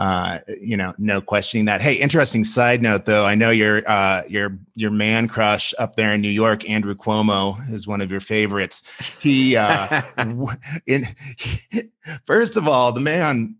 [0.00, 1.82] uh, you know, no questioning that.
[1.82, 3.26] Hey, interesting side note though.
[3.26, 7.70] I know your uh, your your man crush up there in New York, Andrew Cuomo,
[7.70, 8.82] is one of your favorites.
[9.20, 10.00] He, uh,
[10.86, 11.06] in
[12.26, 13.56] first of all, the man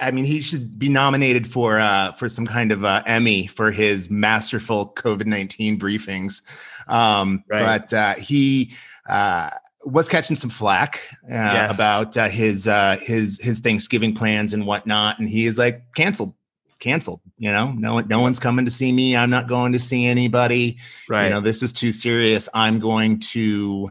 [0.00, 3.72] I mean, he should be nominated for uh, for some kind of uh, Emmy for
[3.72, 6.42] his masterful COVID nineteen briefings.
[6.88, 7.80] Um, right.
[7.80, 8.72] But uh, he
[9.08, 9.50] uh,
[9.84, 11.74] was catching some flack uh, yes.
[11.74, 12.68] about uh, his
[13.00, 16.34] his his Thanksgiving plans and whatnot, and he is like canceled,
[16.78, 17.20] canceled.
[17.38, 19.16] You know, no no one's coming to see me.
[19.16, 20.78] I'm not going to see anybody.
[21.08, 21.24] Right.
[21.24, 22.48] You know, this is too serious.
[22.54, 23.90] I'm going to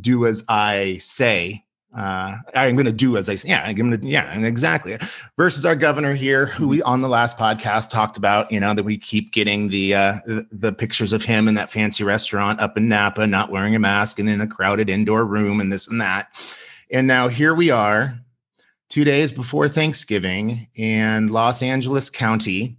[0.00, 1.64] do as I say
[1.94, 3.50] uh, I'm going to do as I say.
[3.50, 4.96] Yeah, I'm going to, yeah, exactly.
[5.36, 8.84] Versus our governor here, who we on the last podcast talked about, you know, that
[8.84, 10.18] we keep getting the, uh,
[10.50, 14.18] the, pictures of him in that fancy restaurant up in Napa, not wearing a mask
[14.18, 16.28] and in a crowded indoor room and this and that.
[16.90, 18.18] And now here we are,
[18.88, 22.76] two days before Thanksgiving, and Los Angeles County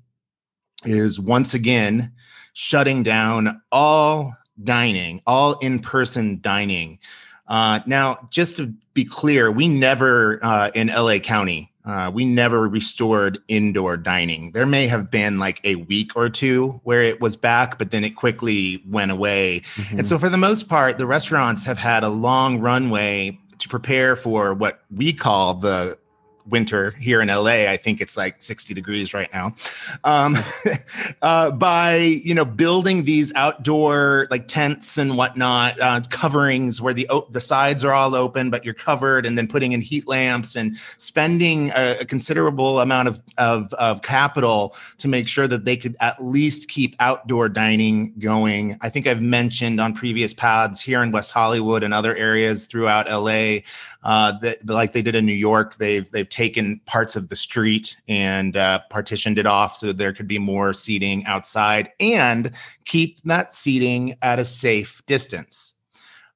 [0.86, 2.11] is once again
[2.53, 4.34] shutting down all
[4.64, 6.99] dining, all in person dining.
[7.47, 12.67] Uh, now, just to be clear, we never uh, in LA County, uh, we never
[12.67, 14.51] restored indoor dining.
[14.51, 18.05] There may have been like a week or two where it was back, but then
[18.05, 19.61] it quickly went away.
[19.61, 19.99] Mm-hmm.
[19.99, 24.15] And so, for the most part, the restaurants have had a long runway to prepare
[24.15, 25.97] for what we call the
[26.45, 27.69] winter here in LA.
[27.69, 29.55] I think it's like 60 degrees right now.
[30.03, 30.37] Um,
[31.21, 37.07] uh, by you know building these outdoor like tents and whatnot, uh, coverings where the
[37.29, 40.75] the sides are all open, but you're covered, and then putting in heat lamps and
[40.97, 45.95] spending a, a considerable amount of, of of capital to make sure that they could
[45.99, 48.77] at least keep outdoor dining going.
[48.81, 53.09] I think I've mentioned on previous pods here in West Hollywood and other areas throughout
[53.09, 53.59] LA
[54.04, 55.76] uh, that like they did in New York.
[55.78, 60.28] They've they've taken parts of the street and uh, partitioned it off so there could
[60.28, 62.51] be more seating outside and
[62.86, 65.74] keep that seating at a safe distance.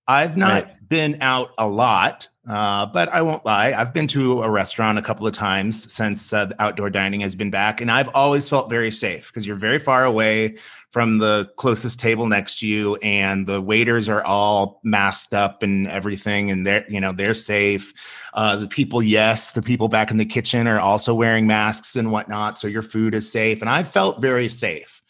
[0.07, 0.89] I've not right.
[0.89, 3.73] been out a lot uh, but I won't lie.
[3.73, 7.51] I've been to a restaurant a couple of times since uh, outdoor dining has been
[7.51, 10.55] back, and I've always felt very safe because you're very far away
[10.91, 15.87] from the closest table next to you, and the waiters are all masked up and
[15.89, 17.93] everything, and they're you know they're safe.
[18.33, 22.11] Uh, the people, yes, the people back in the kitchen are also wearing masks and
[22.11, 25.01] whatnot, so your food is safe, and I felt very safe.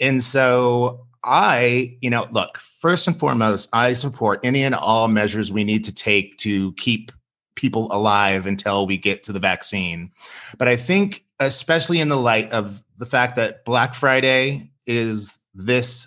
[0.00, 5.50] And so I, you know, look, first and foremost, I support any and all measures
[5.50, 7.10] we need to take to keep
[7.56, 10.12] people alive until we get to the vaccine.
[10.56, 16.06] But I think, especially in the light of the fact that Black Friday is this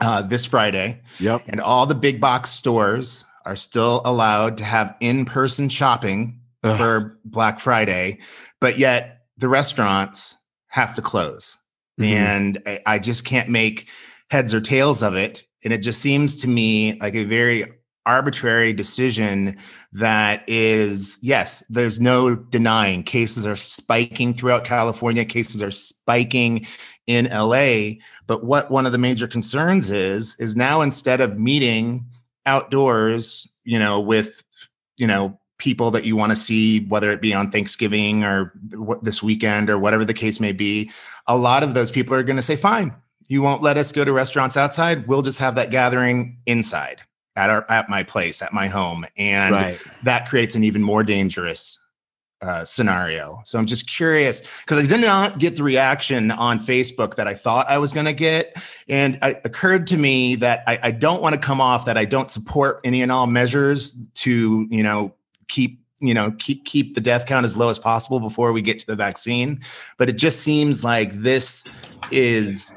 [0.00, 4.94] uh, this Friday, yep, and all the big box stores are still allowed to have
[5.00, 6.76] in person shopping Ugh.
[6.76, 8.18] for Black Friday,
[8.60, 10.36] but yet the restaurants
[10.68, 11.58] have to close.
[12.00, 12.12] Mm-hmm.
[12.12, 13.88] And I, I just can't make
[14.30, 15.44] heads or tails of it.
[15.64, 17.64] And it just seems to me like a very
[18.06, 19.58] arbitrary decision
[19.92, 23.02] that is yes there's no denying.
[23.02, 25.24] Cases are spiking throughout california.
[25.24, 26.64] Cases are spiking
[27.06, 27.90] in la
[28.26, 32.04] but what one of the major concerns is is now instead of meeting
[32.46, 34.42] outdoors you know with
[34.96, 38.52] you know people that you want to see whether it be on thanksgiving or
[39.02, 40.90] this weekend or whatever the case may be
[41.26, 42.94] a lot of those people are going to say fine
[43.28, 45.06] you won't let us go to restaurants outside.
[45.06, 47.00] We'll just have that gathering inside
[47.34, 49.80] at our at my place, at my home, and right.
[50.04, 51.78] that creates an even more dangerous
[52.42, 53.40] uh, scenario.
[53.44, 57.34] So I'm just curious because I did not get the reaction on Facebook that I
[57.34, 58.56] thought I was going to get,
[58.88, 62.04] and it occurred to me that I, I don't want to come off that I
[62.04, 65.14] don't support any and all measures to you know
[65.48, 68.78] keep you know keep keep the death count as low as possible before we get
[68.80, 69.58] to the vaccine
[69.96, 71.64] but it just seems like this
[72.10, 72.70] is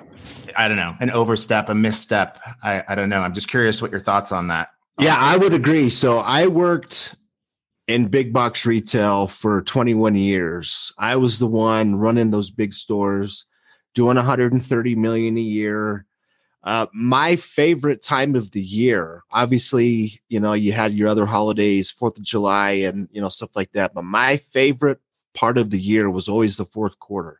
[0.55, 2.39] I don't know, an overstep, a misstep.
[2.63, 3.21] I, I don't know.
[3.21, 4.69] I'm just curious what your thoughts on that.
[4.99, 5.89] Yeah, I would agree.
[5.89, 7.15] So I worked
[7.87, 10.91] in big box retail for 21 years.
[10.97, 13.45] I was the one running those big stores,
[13.95, 16.05] doing 130 million a year.
[16.63, 21.89] Uh, my favorite time of the year, obviously, you know, you had your other holidays,
[21.89, 23.93] Fourth of July, and you know stuff like that.
[23.93, 24.99] But my favorite
[25.33, 27.39] part of the year was always the fourth quarter.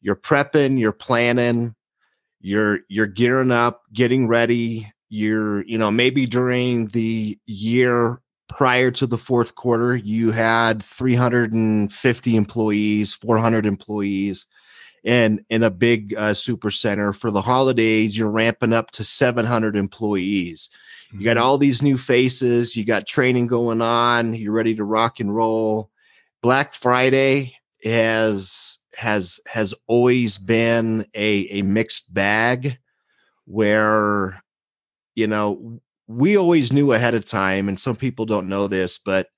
[0.00, 1.74] You're prepping, you're planning,
[2.40, 4.90] you're you're gearing up getting ready.
[5.08, 12.36] You're you know maybe during the year prior to the fourth quarter you had 350
[12.36, 14.48] employees 400 employees
[15.04, 17.12] and in a big uh, super center.
[17.12, 20.70] For the holidays you're ramping up to 700 employees.
[21.12, 21.44] You got mm-hmm.
[21.44, 22.76] all these new faces.
[22.76, 24.34] You got training going on.
[24.34, 25.90] You're ready to rock and roll.
[26.40, 32.78] Black friday has has has always been a a mixed bag
[33.46, 34.42] where
[35.14, 39.28] you know we always knew ahead of time and some people don't know this but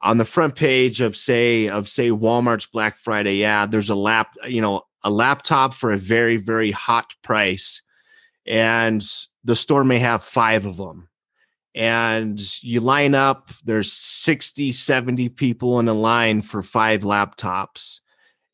[0.00, 4.34] on the front page of say of say Walmart's Black Friday ad, there's a lap,
[4.46, 7.82] you know, a laptop for a very very hot price,
[8.46, 9.04] and
[9.44, 11.07] the store may have five of them.
[11.78, 18.00] And you line up, there's 60, 70 people in a line for five laptops.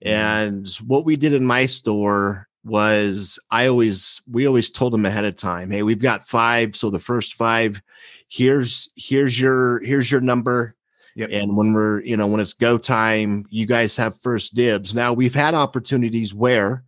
[0.05, 0.09] Mm-hmm.
[0.09, 5.25] And what we did in my store was I always we always told them ahead
[5.25, 7.81] of time, hey, we've got five, so the first five,
[8.29, 10.75] here's here's your here's your number.
[11.17, 11.31] Yep.
[11.33, 14.95] And when we're, you know, when it's go time, you guys have first dibs.
[14.95, 16.85] Now we've had opportunities where,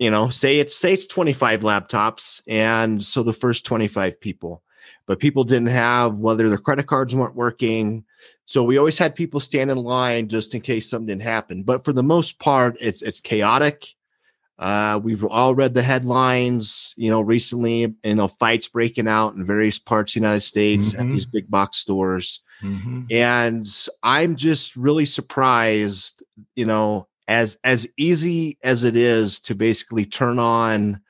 [0.00, 4.63] you know, say it's say it's 25 laptops, and so the first 25 people,
[5.06, 8.04] but people didn't have whether their credit cards weren't working.
[8.46, 11.62] So we always had people stand in line just in case something didn't happen.
[11.62, 13.86] But for the most part, it's it's chaotic
[14.58, 19.44] uh, we've all read the headlines, you know, recently, you know, fights breaking out in
[19.44, 21.02] various parts of the United States mm-hmm.
[21.02, 22.42] at these big box stores.
[22.62, 23.02] Mm-hmm.
[23.10, 23.66] And
[24.02, 26.22] I'm just really surprised,
[26.54, 31.00] you know, as as easy as it is to basically turn on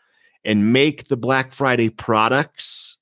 [0.44, 2.98] and make the Black Friday products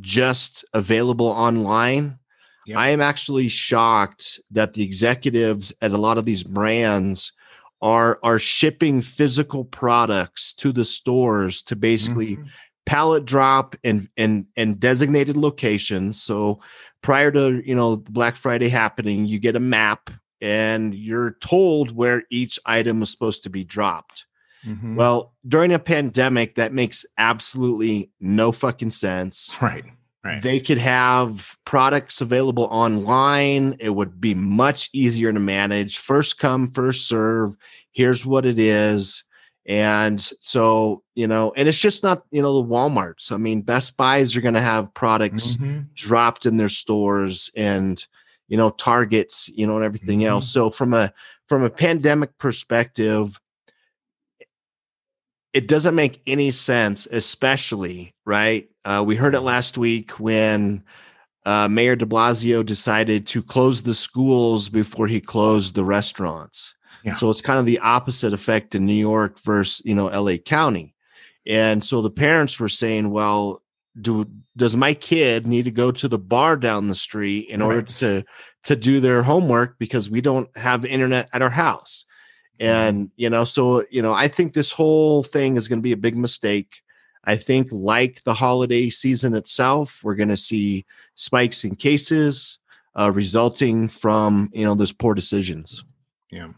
[0.00, 2.18] just available online.
[2.66, 2.78] Yep.
[2.78, 7.32] I am actually shocked that the executives at a lot of these brands
[7.82, 12.48] are are shipping physical products to the stores to basically mm-hmm.
[12.86, 16.58] pallet drop and and and designated locations so
[17.02, 20.08] prior to you know black friday happening you get a map
[20.40, 24.26] and you're told where each item is supposed to be dropped
[24.66, 24.96] mm-hmm.
[24.96, 29.84] well during a pandemic that makes absolutely no fucking sense right
[30.26, 30.42] Right.
[30.42, 33.76] They could have products available online.
[33.78, 35.98] It would be much easier to manage.
[35.98, 37.56] First come, first serve.
[37.92, 39.22] Here's what it is.
[39.66, 43.32] And so, you know, and it's just not, you know, the Walmarts.
[43.32, 45.82] I mean, Best Buys are going to have products mm-hmm.
[45.94, 48.04] dropped in their stores and,
[48.48, 50.28] you know, Targets, you know, and everything mm-hmm.
[50.28, 50.48] else.
[50.48, 51.12] So from a
[51.46, 53.40] from a pandemic perspective,
[55.56, 58.68] it doesn't make any sense, especially right.
[58.84, 60.84] Uh, we heard it last week when
[61.46, 66.74] uh, Mayor De Blasio decided to close the schools before he closed the restaurants.
[67.04, 67.14] Yeah.
[67.14, 70.36] So it's kind of the opposite effect in New York versus you know L.A.
[70.36, 70.94] County,
[71.46, 73.62] and so the parents were saying, "Well,
[73.98, 74.26] do
[74.58, 77.66] does my kid need to go to the bar down the street in right.
[77.66, 78.24] order to
[78.64, 82.04] to do their homework because we don't have internet at our house?"
[82.58, 82.64] Mm-hmm.
[82.64, 85.92] And, you know, so, you know, I think this whole thing is going to be
[85.92, 86.82] a big mistake.
[87.24, 90.86] I think, like the holiday season itself, we're going to see
[91.16, 92.58] spikes in cases
[92.94, 95.84] uh, resulting from, you know, those poor decisions.
[96.30, 96.52] Yeah.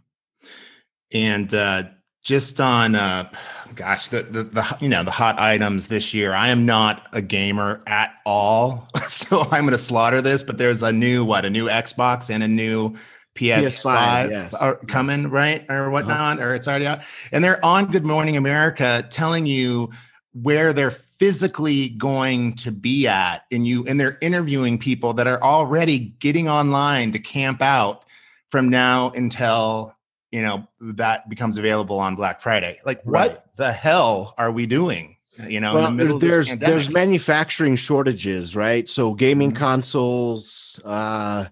[1.13, 1.85] And, uh,
[2.29, 3.27] just on uh
[3.75, 7.23] gosh the, the, the you know the hot items this year i am not a
[7.23, 11.51] gamer at all so i'm going to slaughter this but there's a new what a
[11.51, 12.95] new xbox and a new
[13.39, 14.55] PS5, PS5 yes.
[14.55, 15.31] are coming, yes.
[15.31, 15.67] right?
[15.69, 15.91] Or uh-huh.
[15.91, 17.03] whatnot, or it's already out.
[17.33, 19.91] And they're on Good Morning America telling you
[20.33, 23.45] where they're physically going to be at.
[23.51, 28.05] And you and they're interviewing people that are already getting online to camp out
[28.51, 29.95] from now until
[30.31, 32.79] you know that becomes available on Black Friday.
[32.85, 33.31] Like right.
[33.31, 35.17] what the hell are we doing?
[35.47, 38.89] You know, well, the there's there's manufacturing shortages, right?
[38.89, 39.59] So gaming mm-hmm.
[39.59, 41.47] consoles, uh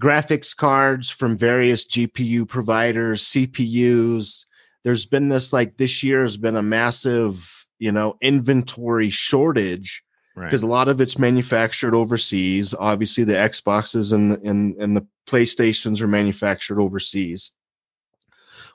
[0.00, 4.46] graphics cards from various GPU providers, CPUs.
[4.82, 10.02] There's been this like this year has been a massive, you know, inventory shortage
[10.34, 10.68] because right.
[10.68, 12.74] a lot of it's manufactured overseas.
[12.78, 17.52] Obviously, the Xboxes and the, and and the PlayStations are manufactured overseas.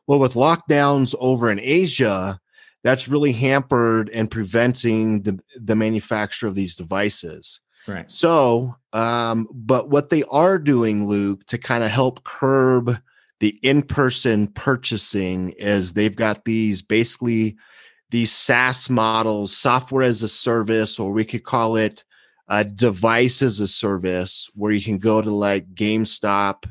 [0.07, 2.39] Well, with lockdowns over in Asia,
[2.83, 7.61] that's really hampered and preventing the the manufacture of these devices.
[7.87, 8.09] Right.
[8.09, 12.97] So, um, but what they are doing, Luke, to kind of help curb
[13.39, 17.57] the in-person purchasing is they've got these basically
[18.11, 22.05] these SaaS models, software as a service, or we could call it
[22.47, 26.65] a device as a service, where you can go to like GameStop,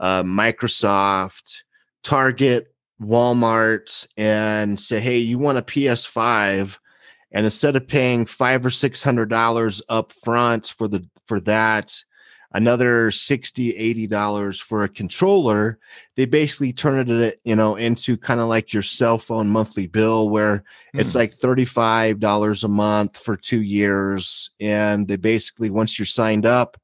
[0.00, 1.62] uh, Microsoft,
[2.02, 6.78] Target, Walmart, and say, "Hey, you want a PS5?"
[7.34, 11.94] And instead of paying five or six hundred dollars up front for the for that
[12.52, 15.78] another 60 80 dollars for a controller
[16.16, 20.30] they basically turn it you know into kind of like your cell phone monthly bill
[20.30, 20.58] where
[20.94, 21.00] mm.
[21.00, 21.18] it's hmm.
[21.18, 26.80] like 35 dollars a month for two years and they basically once you're signed up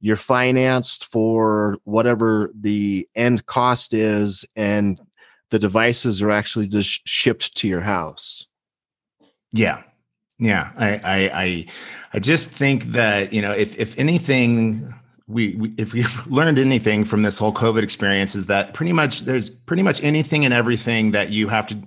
[0.00, 5.00] you're financed for whatever the end cost is and
[5.50, 8.48] the devices are actually just shipped to your house
[9.52, 9.82] yeah
[10.42, 11.66] yeah, I, I, I,
[12.14, 14.92] I just think that you know, if if anything
[15.28, 19.20] we, we, if we've learned anything from this whole covid experience is that pretty much
[19.20, 21.78] there's pretty much anything and everything that you have to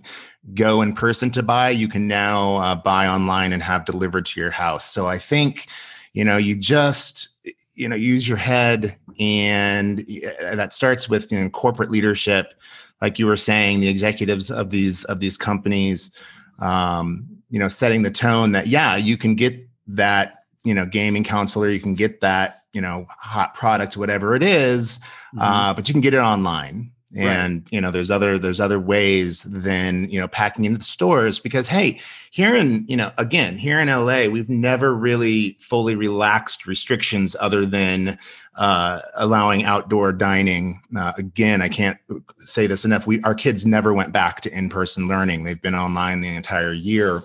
[0.54, 4.40] go in person to buy you can now uh, buy online and have delivered to
[4.40, 4.90] your house.
[4.90, 5.68] So i think
[6.14, 7.36] you know you just
[7.74, 10.06] you know use your head and
[10.42, 12.54] that starts with you know, corporate leadership.
[13.02, 16.12] Like you were saying the executives of these of these companies
[16.60, 21.24] um, you know setting the tone that yeah you can get that you know gaming
[21.24, 25.40] counselor you can get that you know hot product whatever it is, mm-hmm.
[25.40, 26.92] uh, but you can get it online.
[27.18, 27.72] And right.
[27.72, 31.66] you know there's other there's other ways than you know packing into the stores because
[31.66, 37.34] hey here in you know again here in la we've never really fully relaxed restrictions
[37.40, 38.18] other than
[38.56, 40.82] uh, allowing outdoor dining.
[40.98, 41.98] Uh, again i can't
[42.38, 43.08] say this enough.
[43.08, 45.46] We our kids never went back to in-person learning.
[45.46, 47.24] They've been online the entire year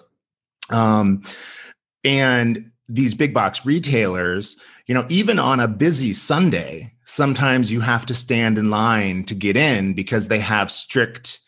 [0.70, 1.22] um,
[2.04, 4.56] and these big box retailers
[4.86, 9.34] you know even on a busy sunday sometimes you have to stand in line to
[9.34, 11.40] get in because they have strict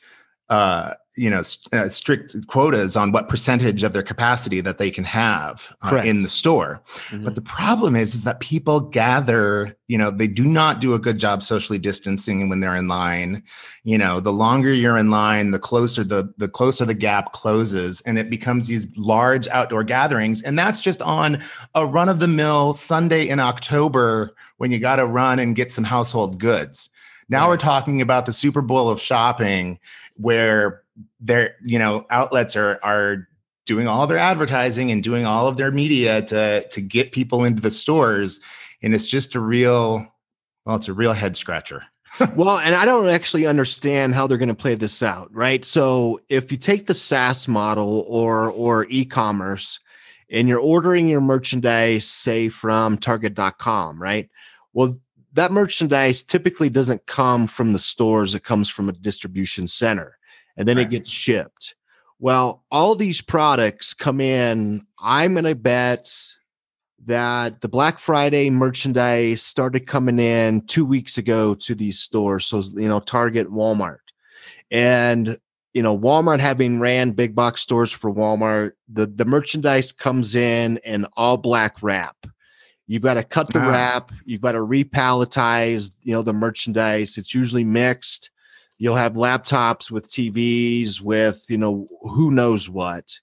[0.48, 4.90] uh, you know st- uh, strict quotas on what percentage of their capacity that they
[4.90, 6.82] can have uh, in the store.
[6.86, 7.24] Mm-hmm.
[7.24, 10.98] but the problem is is that people gather you know they do not do a
[10.98, 13.42] good job socially distancing when they're in line.
[13.84, 18.00] You know the longer you're in line the closer the the closer the gap closes
[18.02, 21.42] and it becomes these large outdoor gatherings and that's just on
[21.74, 25.72] a run of the mill sunday in october when you got to run and get
[25.72, 26.90] some household goods.
[27.28, 29.78] Now we're talking about the super bowl of shopping
[30.16, 30.81] where
[31.20, 33.28] their you know outlets are are
[33.64, 37.62] doing all their advertising and doing all of their media to to get people into
[37.62, 38.40] the stores
[38.82, 40.06] and it's just a real
[40.66, 41.84] well it's a real head scratcher.
[42.36, 45.64] Well and i don't actually understand how they're going to play this out right?
[45.64, 49.80] So if you take the saas model or or e-commerce
[50.28, 54.28] and you're ordering your merchandise say from target.com right?
[54.74, 54.98] Well
[55.32, 60.18] that merchandise typically doesn't come from the stores it comes from a distribution center
[60.56, 60.86] and then right.
[60.86, 61.74] it gets shipped.
[62.18, 64.82] Well, all these products come in.
[65.00, 66.14] I'm going to bet
[67.04, 72.46] that the Black Friday merchandise started coming in two weeks ago to these stores.
[72.46, 73.98] So, you know, Target, Walmart.
[74.70, 75.36] And,
[75.74, 80.78] you know, Walmart having ran big box stores for Walmart, the, the merchandise comes in
[80.84, 82.16] in all black wrap.
[82.86, 83.70] You've got to cut the ah.
[83.70, 87.18] wrap, you've got to repalletize, you know, the merchandise.
[87.18, 88.30] It's usually mixed
[88.82, 93.16] you'll have laptops with TVs with, you know, who knows what.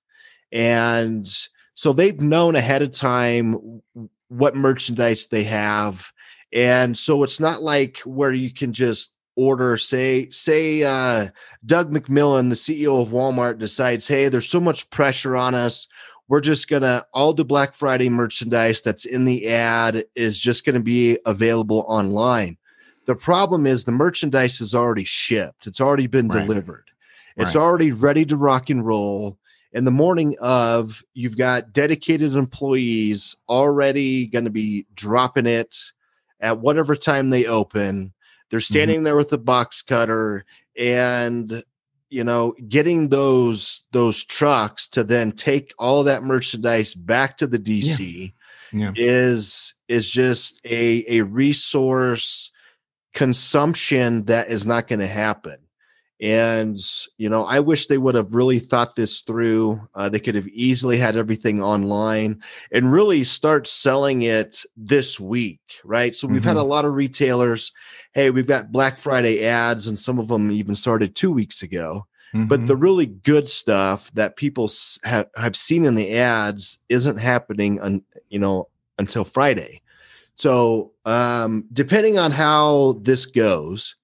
[0.54, 1.28] And
[1.74, 3.82] so they've known ahead of time
[4.30, 6.14] what merchandise they have.
[6.54, 11.28] And so it's not like where you can just order say say uh,
[11.66, 15.88] Doug McMillon the CEO of Walmart decides hey there's so much pressure on us
[16.28, 20.82] we're just gonna all the Black Friday merchandise that's in the ad is just gonna
[20.82, 22.58] be available online
[23.10, 25.66] the problem is the merchandise is already shipped.
[25.66, 26.46] It's already been right.
[26.46, 26.92] delivered.
[27.38, 27.62] It's right.
[27.62, 29.40] already ready to rock and roll.
[29.74, 35.76] In the morning of, you've got dedicated employees already going to be dropping it
[36.40, 38.14] at whatever time they open.
[38.52, 38.74] They're mm-hmm.
[38.74, 39.06] standing mm-hmm.
[39.06, 40.46] there with the box cutter
[40.78, 41.64] and
[42.12, 47.58] you know getting those those trucks to then take all that merchandise back to the
[47.58, 48.34] DC
[48.72, 48.80] yeah.
[48.80, 48.92] Yeah.
[48.96, 52.52] is is just a a resource
[53.14, 55.58] consumption that is not going to happen.
[56.22, 56.78] And,
[57.18, 59.82] you know, I wish they would have really thought this through.
[59.96, 62.42] Uh, they could have easily had everything online
[62.74, 66.14] and really start selling it this week, right?
[66.14, 66.48] So we've mm-hmm.
[66.50, 67.72] had a lot of retailers.
[68.12, 72.06] Hey, we've got Black Friday ads, and some of them even started two weeks ago.
[72.34, 72.48] Mm-hmm.
[72.48, 72.84] But the mm-hmm.
[72.84, 74.70] really good stuff that people
[75.06, 79.82] have, have seen in the ads isn't happening, on, you know, until Friday.
[80.40, 83.98] So, um, depending on how this goes,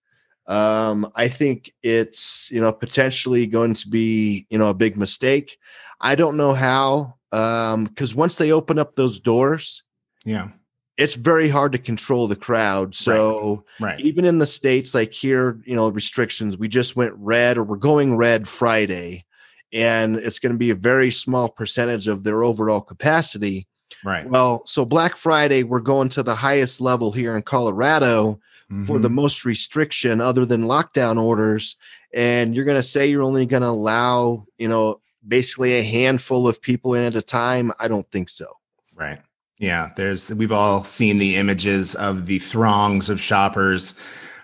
[0.48, 5.58] um, I think it's you know potentially going to be you know a big mistake.
[6.02, 9.84] I don't know how because um, once they open up those doors,
[10.26, 10.50] yeah,
[10.98, 12.96] it's very hard to control the crowd.
[12.96, 13.92] So right.
[13.92, 14.00] right.
[14.02, 17.78] even in the states like here, you know, restrictions, we just went red or we're
[17.78, 19.24] going red Friday,
[19.72, 23.70] and it's going to be a very small percentage of their overall capacity.
[24.06, 24.30] Right.
[24.30, 28.40] Well, so Black Friday, we're going to the highest level here in Colorado
[28.72, 28.86] mm-hmm.
[28.86, 29.16] for the mm-hmm.
[29.16, 31.76] most restriction other than lockdown orders.
[32.14, 36.48] And you're going to say you're only going to allow, you know, basically a handful
[36.48, 37.72] of people in at a time.
[37.80, 38.46] I don't think so.
[38.94, 39.20] Right.
[39.58, 39.90] Yeah.
[39.96, 43.96] There's, we've all seen the images of the throngs of shoppers.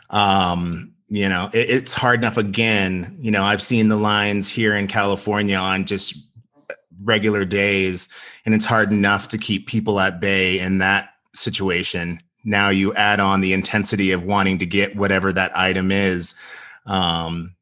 [0.10, 3.16] Um, you know, it, it's hard enough again.
[3.22, 6.18] You know, I've seen the lines here in California on just
[7.04, 8.10] regular days
[8.46, 13.20] and it's hard enough to keep people at bay in that situation now you add
[13.20, 16.36] on the intensity of wanting to get whatever that item is.
[16.86, 17.56] Um,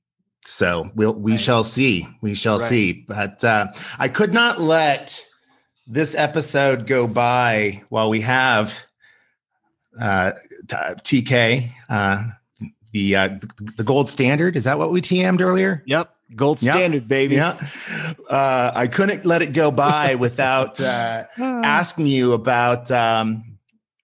[0.45, 1.39] so we'll we right.
[1.39, 2.07] shall see.
[2.21, 2.67] We shall right.
[2.67, 3.05] see.
[3.07, 3.67] But uh,
[3.97, 5.23] I could not let
[5.87, 8.81] this episode go by while we have
[9.99, 10.31] uh,
[10.67, 12.23] TK, uh,
[12.91, 13.29] the uh,
[13.77, 14.55] the gold standard.
[14.55, 15.83] Is that what we TM'd earlier?
[15.85, 17.07] Yep, gold standard, yep.
[17.07, 17.35] baby.
[17.35, 17.59] Yeah,
[18.29, 22.91] uh, I couldn't let it go by without uh, asking you about.
[22.91, 23.45] Um,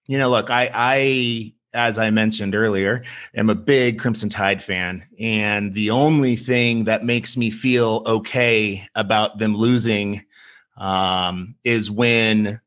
[0.08, 5.04] you know, look, I I as I mentioned earlier, am a big Crimson Tide fan.
[5.20, 10.24] And the only thing that makes me feel okay about them losing
[10.78, 12.60] um, is when,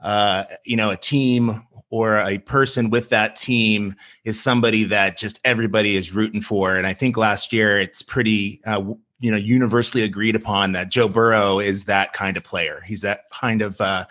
[0.00, 5.40] uh, you know, a team or a person with that team is somebody that just
[5.44, 6.76] everybody is rooting for.
[6.76, 8.82] And I think last year it's pretty, uh,
[9.20, 12.82] you know, universally agreed upon that Joe Burrow is that kind of player.
[12.84, 14.06] He's that kind of, uh,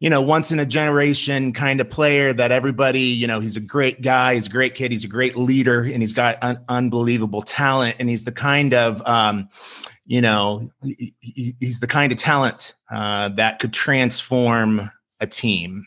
[0.00, 3.60] you know, once in a generation kind of player that everybody, you know, he's a
[3.60, 7.42] great guy, he's a great kid, he's a great leader, and he's got un- unbelievable
[7.42, 7.96] talent.
[7.98, 9.48] And he's the kind of, um,
[10.06, 11.14] you know, he,
[11.58, 14.90] he's the kind of talent uh, that could transform
[15.20, 15.86] a team.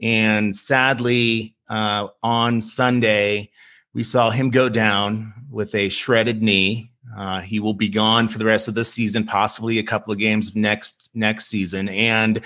[0.00, 3.50] And sadly, uh, on Sunday,
[3.92, 6.90] we saw him go down with a shredded knee.
[7.16, 10.18] Uh, he will be gone for the rest of the season, possibly a couple of
[10.18, 12.44] games of next next season, and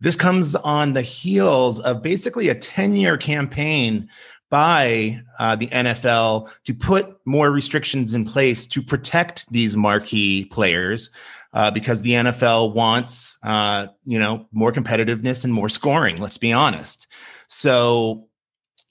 [0.00, 4.08] this comes on the heels of basically a 10 year campaign
[4.48, 11.10] by uh, the NFL to put more restrictions in place to protect these marquee players.
[11.52, 16.14] Uh, because the NFL wants, uh, you know, more competitiveness and more scoring.
[16.16, 17.08] Let's be honest.
[17.48, 18.28] So,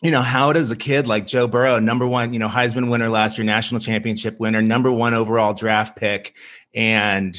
[0.01, 3.10] you know, how does a kid like Joe Burrow, number one, you know, Heisman winner
[3.10, 6.36] last year, national championship winner, number one overall draft pick,
[6.74, 7.38] and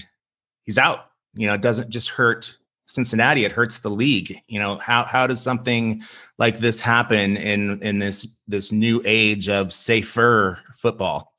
[0.65, 1.11] he's out.
[1.35, 2.57] You know, it doesn't just hurt
[2.87, 4.35] Cincinnati, it hurts the league.
[4.49, 6.03] You know, how how does something
[6.39, 11.30] like this happen in in this this new age of safer football?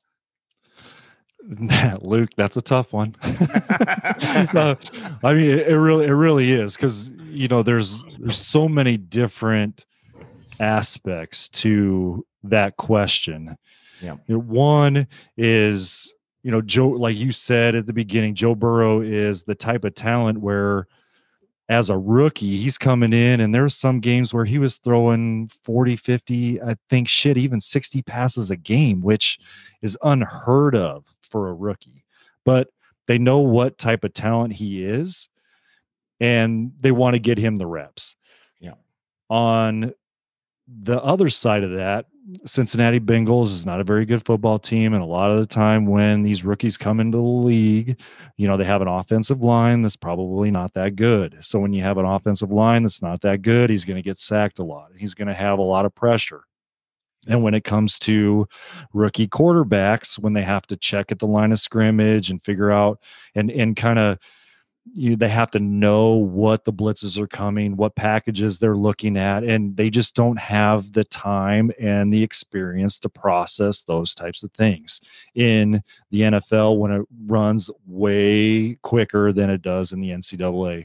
[2.02, 3.16] Luke, that's a tough one.
[3.22, 4.76] I
[5.24, 9.86] mean, it, it, really it really is because you know there's there's so many different
[10.60, 13.56] aspects to that question.
[14.00, 14.16] Yeah.
[14.26, 16.12] You know, one is
[16.42, 19.94] you know Joe, like you said at the beginning, Joe Burrow is the type of
[19.94, 20.86] talent where
[21.72, 25.96] as a rookie, he's coming in, and there's some games where he was throwing 40,
[25.96, 29.38] 50, I think shit, even 60 passes a game, which
[29.80, 32.04] is unheard of for a rookie.
[32.44, 32.68] But
[33.06, 35.30] they know what type of talent he is,
[36.20, 38.16] and they want to get him the reps.
[38.60, 38.74] Yeah.
[39.30, 39.94] On
[40.68, 42.06] the other side of that,
[42.46, 44.94] Cincinnati Bengals is not a very good football team.
[44.94, 48.00] And a lot of the time, when these rookies come into the league,
[48.36, 51.38] you know, they have an offensive line that's probably not that good.
[51.40, 54.18] So when you have an offensive line that's not that good, he's going to get
[54.18, 54.90] sacked a lot.
[54.96, 56.44] He's going to have a lot of pressure.
[57.28, 58.46] And when it comes to
[58.92, 63.00] rookie quarterbacks, when they have to check at the line of scrimmage and figure out
[63.34, 64.18] and and kind of
[64.94, 69.44] you they have to know what the blitzes are coming what packages they're looking at
[69.44, 74.50] and they just don't have the time and the experience to process those types of
[74.52, 75.00] things
[75.34, 75.80] in
[76.10, 80.84] the NFL when it runs way quicker than it does in the NCAA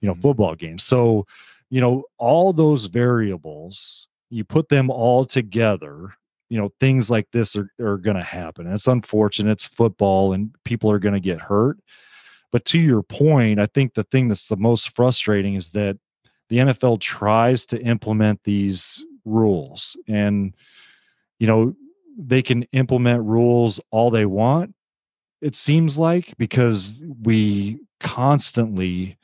[0.00, 0.20] you know mm-hmm.
[0.20, 1.26] football games so
[1.70, 6.12] you know all those variables you put them all together
[6.50, 10.54] you know things like this are, are going to happen it's unfortunate it's football and
[10.64, 11.78] people are going to get hurt
[12.50, 15.98] but to your point, I think the thing that's the most frustrating is that
[16.48, 20.54] the NFL tries to implement these rules and
[21.38, 21.74] you know
[22.16, 24.74] they can implement rules all they want
[25.40, 29.18] it seems like because we constantly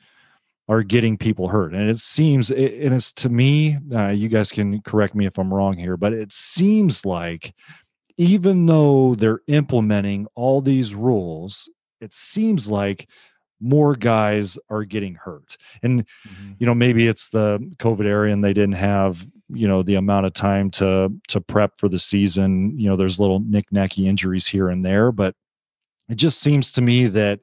[0.67, 1.73] are getting people hurt.
[1.73, 5.53] And it seems and it's to me uh, you guys can correct me if i'm
[5.53, 7.53] wrong here but it seems like
[8.17, 11.69] even though they're implementing all these rules
[12.05, 13.09] it seems like
[13.59, 15.57] more guys are getting hurt.
[15.81, 16.51] And mm-hmm.
[16.59, 20.25] you know maybe it's the covid area and they didn't have you know the amount
[20.25, 22.77] of time to to prep for the season.
[22.79, 25.35] You know there's little knick-knacky injuries here and there but
[26.09, 27.39] it just seems to me that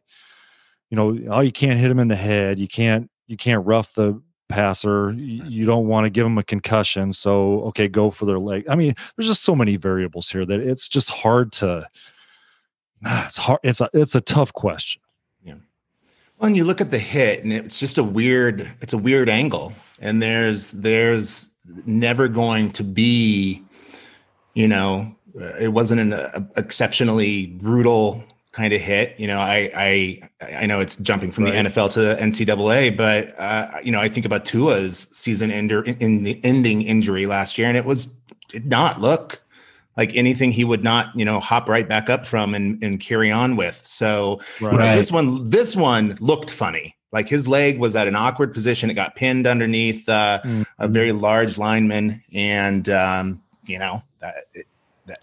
[0.91, 3.93] you know oh you can't hit him in the head you can't you can't rough
[3.95, 8.39] the passer you don't want to give them a concussion so okay go for their
[8.39, 8.65] leg.
[8.69, 11.89] I mean there's just so many variables here that it's just hard to
[13.05, 15.01] it's hard it's a it's a tough question
[15.45, 15.55] yeah
[16.39, 19.29] well and you look at the hit and it's just a weird it's a weird
[19.29, 21.51] angle and there's there's
[21.87, 23.63] never going to be
[24.55, 25.15] you know
[25.61, 28.23] it wasn't an uh, exceptionally brutal
[28.53, 29.19] kind of hit.
[29.19, 31.65] You know, I I I know it's jumping from right.
[31.65, 35.83] the NFL to the NCAA, but uh, you know, I think about Tua's season ender
[35.83, 38.07] in the ending injury last year, and it was
[38.49, 39.42] did not look
[39.97, 43.31] like anything he would not you know hop right back up from and and carry
[43.31, 43.81] on with.
[43.85, 44.73] So right.
[44.73, 46.97] you know, this one this one looked funny.
[47.13, 48.89] Like his leg was at an awkward position.
[48.89, 50.63] It got pinned underneath uh, mm-hmm.
[50.79, 54.67] a very large lineman, and um, you know that it,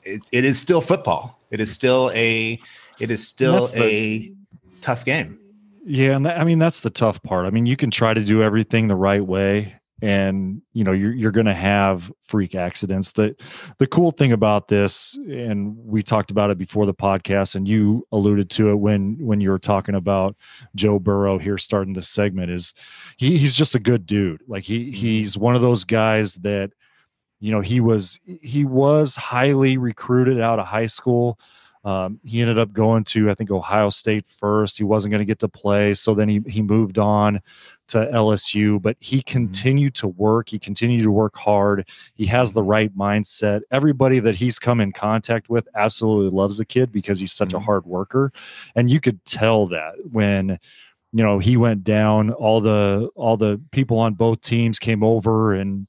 [0.06, 1.40] it, it is still football.
[1.50, 2.60] It is still a
[3.00, 4.34] it is still the, a
[4.82, 5.40] tough game.
[5.84, 7.48] Yeah, and that, I mean that's the tough part.
[7.48, 11.14] I mean, you can try to do everything the right way, and you know you're
[11.14, 13.12] you're going to have freak accidents.
[13.12, 13.36] The
[13.78, 18.08] the cool thing about this, and we talked about it before the podcast, and you
[18.12, 20.36] alluded to it when when you were talking about
[20.76, 22.74] Joe Burrow here starting this segment, is
[23.18, 24.42] he, he's just a good dude.
[24.48, 24.94] Like he mm-hmm.
[24.94, 26.72] he's one of those guys that
[27.40, 31.40] you know he was he was highly recruited out of high school
[31.86, 34.78] um, he ended up going to, I think, Ohio State first.
[34.78, 37.40] He wasn't going to get to play, so then he he moved on
[37.88, 38.82] to LSU.
[38.82, 39.32] But he mm-hmm.
[39.32, 40.50] continued to work.
[40.50, 41.88] He continued to work hard.
[42.16, 43.62] He has the right mindset.
[43.72, 47.58] Everybody that he's come in contact with absolutely loves the kid because he's such mm-hmm.
[47.58, 48.34] a hard worker,
[48.76, 50.60] and you could tell that when
[51.14, 52.32] you know he went down.
[52.32, 55.88] All the all the people on both teams came over and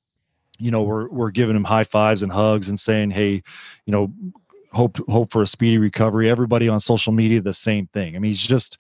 [0.61, 3.43] you know we're we're giving him high fives and hugs and saying hey
[3.87, 4.13] you know
[4.73, 6.31] hope hope for a speedy recovery.
[6.31, 8.17] Everybody on social media the same thing.
[8.17, 8.79] I mean, he's just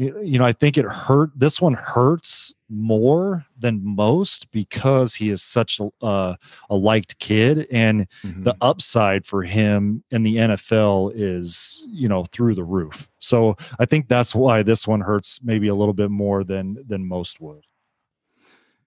[0.00, 1.30] you know, I think it hurt.
[1.36, 6.36] This one hurts more than most because he is such a, uh,
[6.70, 8.44] a liked kid, and mm-hmm.
[8.44, 13.10] the upside for him in the NFL is, you know, through the roof.
[13.18, 17.06] So I think that's why this one hurts maybe a little bit more than than
[17.06, 17.66] most would.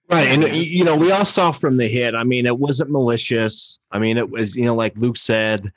[0.10, 2.16] Right, and you know, we all saw from the hit.
[2.16, 3.80] I mean, it wasn't malicious.
[3.92, 5.72] I mean, it was, you know, like Luke said,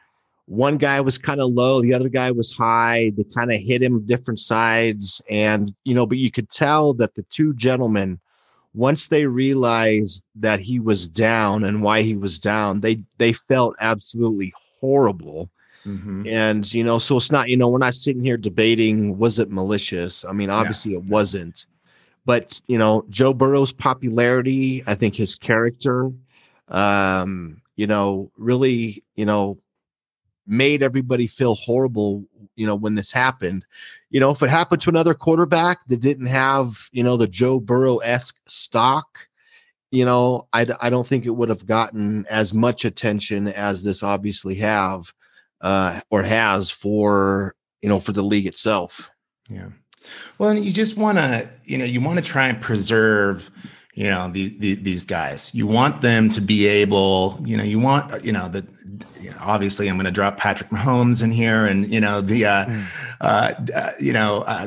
[0.47, 3.13] one guy was kind of low, the other guy was high.
[3.17, 5.21] They kind of hit him different sides.
[5.29, 8.21] And, you know, but you could tell that the two gentlemen,
[8.73, 13.75] once they realized that he was down and why he was down, they they felt
[13.81, 15.51] absolutely horrible.
[15.85, 16.27] Mm-hmm.
[16.29, 19.51] And you know, so it's not, you know, we're not sitting here debating was it
[19.51, 20.25] malicious?
[20.25, 20.99] I mean, obviously yeah.
[20.99, 21.65] it wasn't.
[22.25, 26.11] But you know, Joe Burrow's popularity, I think his character,
[26.69, 29.59] um, you know, really, you know,
[30.47, 32.25] made everybody feel horrible
[32.55, 33.67] you know when this happened.
[34.11, 37.61] You know if it happened to another quarterback that didn't have you know the joe
[37.61, 39.29] burrow-esque stock
[39.91, 44.03] you know i, I don't think it would have gotten as much attention as this
[44.03, 45.13] obviously have
[45.61, 49.11] uh or has for you know for the league itself.
[49.49, 49.69] Yeah.
[50.39, 53.51] Well and you just want to you know you want to try and preserve
[53.95, 55.55] you know the, the, these guys.
[55.55, 58.67] You want them to be able you know you want you know the
[59.41, 63.17] obviously i'm going to drop patrick mahomes in here and you know the uh, mm.
[63.21, 64.67] uh, uh you know uh,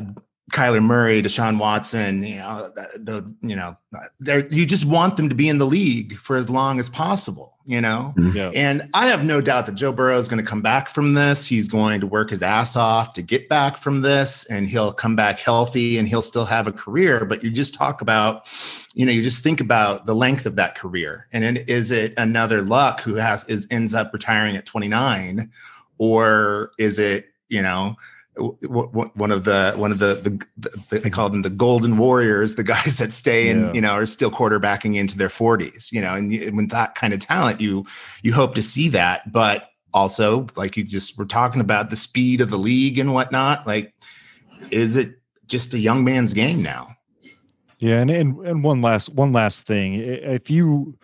[0.50, 3.76] Kyler Murray, Deshaun Watson, you know, the, the you know,
[4.18, 7.56] there you just want them to be in the league for as long as possible,
[7.66, 8.14] you know.
[8.16, 8.36] Mm-hmm.
[8.36, 8.50] Yeah.
[8.54, 11.46] And I have no doubt that Joe Burrow is going to come back from this.
[11.46, 15.16] He's going to work his ass off to get back from this, and he'll come
[15.16, 17.24] back healthy, and he'll still have a career.
[17.24, 18.48] But you just talk about,
[18.94, 22.62] you know, you just think about the length of that career, and is it another
[22.62, 25.50] Luck who has is ends up retiring at 29,
[25.98, 27.96] or is it you know?
[28.40, 30.14] One of the one of the,
[30.56, 33.72] the, the, they call them the golden warriors the guys that stay and yeah.
[33.72, 37.20] you know are still quarterbacking into their 40s you know and with that kind of
[37.20, 37.84] talent you
[38.22, 39.30] you hope to see that.
[39.30, 43.66] But also like you just were talking about the speed of the league and whatnot
[43.66, 43.92] like
[44.70, 45.14] is it
[45.46, 46.94] just a young man's game now?
[47.78, 49.94] Yeah and and, and one last one last thing.
[49.94, 50.98] If you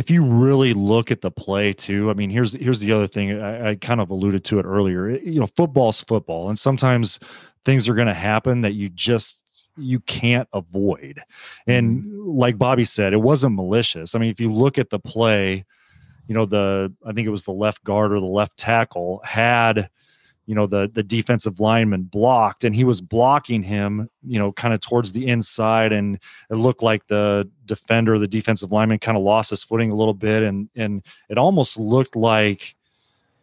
[0.00, 3.38] if you really look at the play too, I mean, here's here's the other thing.
[3.38, 5.10] I, I kind of alluded to it earlier.
[5.10, 7.20] It, you know, football's football, and sometimes
[7.66, 9.42] things are going to happen that you just
[9.76, 11.20] you can't avoid.
[11.66, 12.30] And mm-hmm.
[12.30, 14.14] like Bobby said, it wasn't malicious.
[14.14, 15.66] I mean, if you look at the play,
[16.26, 19.90] you know, the I think it was the left guard or the left tackle had
[20.50, 24.74] you know the the defensive lineman blocked and he was blocking him you know kind
[24.74, 26.18] of towards the inside and
[26.50, 30.12] it looked like the defender the defensive lineman kind of lost his footing a little
[30.12, 32.74] bit and and it almost looked like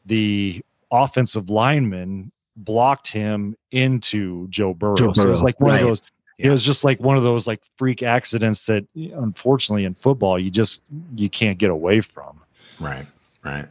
[0.05, 0.61] the
[0.91, 4.95] offensive lineman blocked him into Joe Burrow.
[4.95, 5.13] Joe Burrow.
[5.13, 5.81] So it was like one right.
[5.81, 6.01] of those
[6.37, 6.47] yeah.
[6.47, 10.51] it was just like one of those like freak accidents that unfortunately in football you
[10.51, 10.83] just
[11.15, 12.41] you can't get away from.
[12.81, 13.05] Right.
[13.45, 13.67] Right.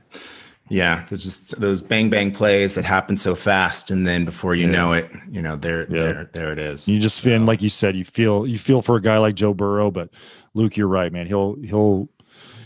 [0.69, 4.67] Yeah, there's just those bang bang plays that happen so fast, and then before you
[4.67, 4.73] yeah.
[4.73, 6.03] know it, you know there yeah.
[6.03, 6.89] there there it is.
[6.89, 9.55] You just feel, like you said, you feel you feel for a guy like Joe
[9.55, 10.11] Burrow, but
[10.55, 11.27] Luke, you're right, man.
[11.27, 12.09] He'll he'll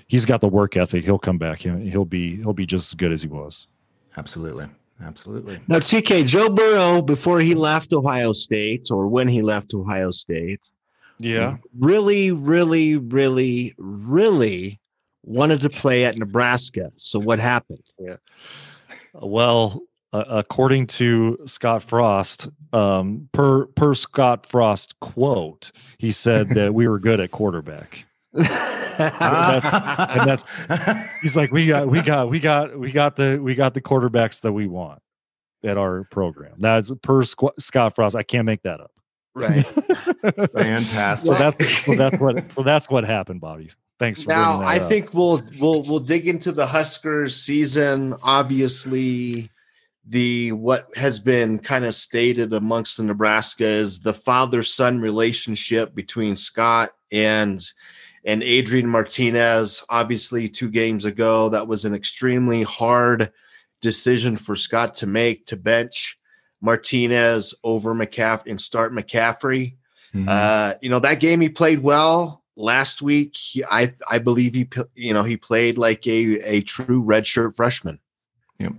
[0.07, 1.05] he's got the work ethic.
[1.05, 1.61] He'll come back.
[1.61, 3.67] He'll, he'll be he'll be just as good as he was.
[4.17, 4.67] Absolutely,
[5.03, 5.61] Absolutely.
[5.67, 10.71] Now, TK, Joe Burrow, before he left Ohio State or when he left Ohio State,
[11.19, 11.57] Yeah.
[11.79, 14.80] really, really, really, really
[15.25, 16.93] wanted to play at Nebraska.
[16.97, 17.83] So what happened?
[17.99, 18.17] Yeah.
[19.15, 19.83] Well,
[20.13, 26.89] uh, according to Scott Frost, um, per per Scott Frost quote, he said that we
[26.89, 28.05] were good at quarterback.
[28.33, 28.45] and
[30.27, 30.45] that's
[31.23, 34.41] he's like we got we got we got we got the we got the quarterbacks
[34.41, 35.01] that we want
[35.65, 36.55] at our program.
[36.59, 38.17] That's per Squ- Scott Frost.
[38.17, 38.93] I can't make that up.
[39.35, 39.65] Right.
[40.55, 41.33] Fantastic.
[41.33, 43.71] So that's so that's what so that's what happened, Bobby.
[44.01, 44.89] Thanks for now I up.
[44.89, 48.15] think we'll we'll we'll dig into the Huskers season.
[48.23, 49.51] Obviously,
[50.09, 55.95] the what has been kind of stated amongst the Nebraska is the father son relationship
[55.95, 57.63] between Scott and
[58.25, 59.85] and Adrian Martinez.
[59.91, 63.31] Obviously, two games ago, that was an extremely hard
[63.83, 66.19] decision for Scott to make to bench
[66.63, 69.77] Martinez over McCaffrey and start McCaffrey.
[70.15, 70.27] Mhm.
[70.27, 73.37] Uh, you know that game he played well last week.
[73.37, 77.99] He, I I believe he you know he played like a a true redshirt freshman.
[78.59, 78.73] Yep.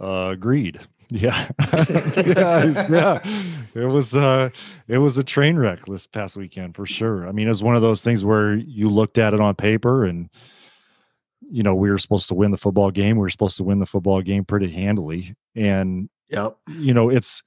[0.00, 0.80] Uh, agreed.
[1.08, 1.48] Yeah.
[1.88, 3.20] yeah, yeah.
[3.76, 4.50] It was uh
[4.88, 7.28] it was a train wreck this past weekend for sure.
[7.28, 10.04] I mean, it was one of those things where you looked at it on paper
[10.04, 10.28] and
[11.48, 13.18] you know, we were supposed to win the football game.
[13.18, 15.36] We were supposed to win the football game pretty handily.
[15.54, 16.56] And Yep.
[16.70, 17.44] you know, it's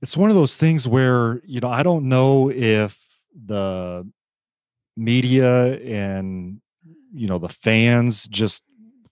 [0.00, 2.98] it's one of those things where, you know, I don't know if
[3.46, 4.08] the
[4.96, 6.60] media and
[7.12, 8.62] you know the fans just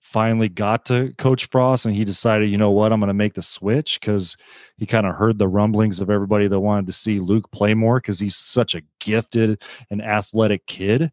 [0.01, 2.93] finally got to coach frost and he decided you know what?
[2.93, 4.37] I'm going to make the switch because
[4.77, 8.01] he kind of heard the rumblings of everybody that wanted to see luke play more
[8.01, 11.13] because he's such a gifted and athletic kid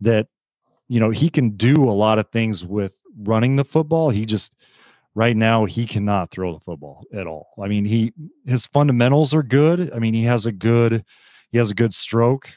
[0.00, 0.28] that
[0.88, 4.10] you know he can do a lot of things with running the football.
[4.10, 4.54] He just
[5.14, 7.48] right now he cannot throw the football at all.
[7.62, 8.12] I mean he
[8.46, 9.92] his fundamentals are good.
[9.92, 11.04] I mean he has a good
[11.50, 12.50] he has a good stroke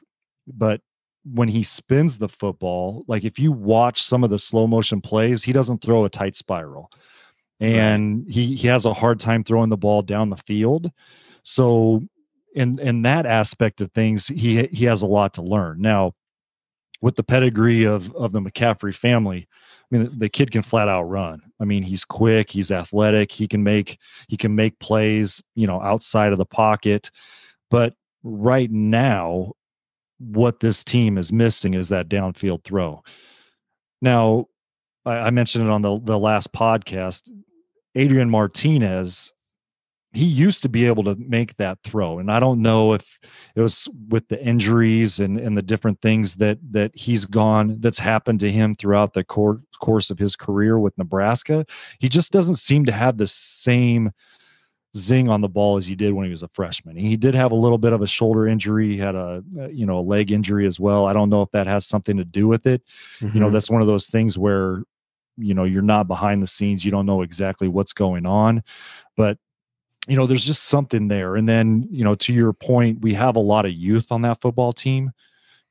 [0.47, 0.81] but
[1.23, 5.43] when he spins the football, like if you watch some of the slow motion plays,
[5.43, 6.89] he doesn't throw a tight spiral.
[7.59, 10.91] And he he has a hard time throwing the ball down the field.
[11.43, 12.01] So
[12.55, 15.80] in in that aspect of things, he he has a lot to learn.
[15.80, 16.13] Now,
[17.01, 19.47] with the pedigree of of the McCaffrey family,
[19.91, 21.43] I mean the kid can flat out run.
[21.59, 25.80] I mean, he's quick, he's athletic, he can make he can make plays, you know,
[25.80, 27.11] outside of the pocket.
[27.69, 27.93] But
[28.23, 29.53] right now,
[30.19, 33.03] what this team is missing is that downfield throw.
[34.02, 34.45] Now,
[35.06, 37.30] I, I mentioned it on the the last podcast.
[37.95, 39.34] Adrian Martinez,
[40.14, 43.19] he used to be able to make that throw, and I don't know if
[43.56, 47.99] it was with the injuries and and the different things that that he's gone that's
[47.99, 51.65] happened to him throughout the cour- course of his career with Nebraska.
[51.99, 54.11] He just doesn't seem to have the same
[54.95, 56.95] zing on the ball as he did when he was a freshman.
[56.95, 59.85] He did have a little bit of a shoulder injury, he had a uh, you
[59.85, 61.05] know a leg injury as well.
[61.05, 62.81] I don't know if that has something to do with it.
[63.34, 64.84] You know, that's one of those things where
[65.38, 68.63] you know you're not behind the scenes, you don't know exactly what's going on,
[69.15, 69.38] but
[70.07, 71.35] you know there's just something there.
[71.35, 74.41] And then, you know, to your point, we have a lot of youth on that
[74.41, 75.11] football team.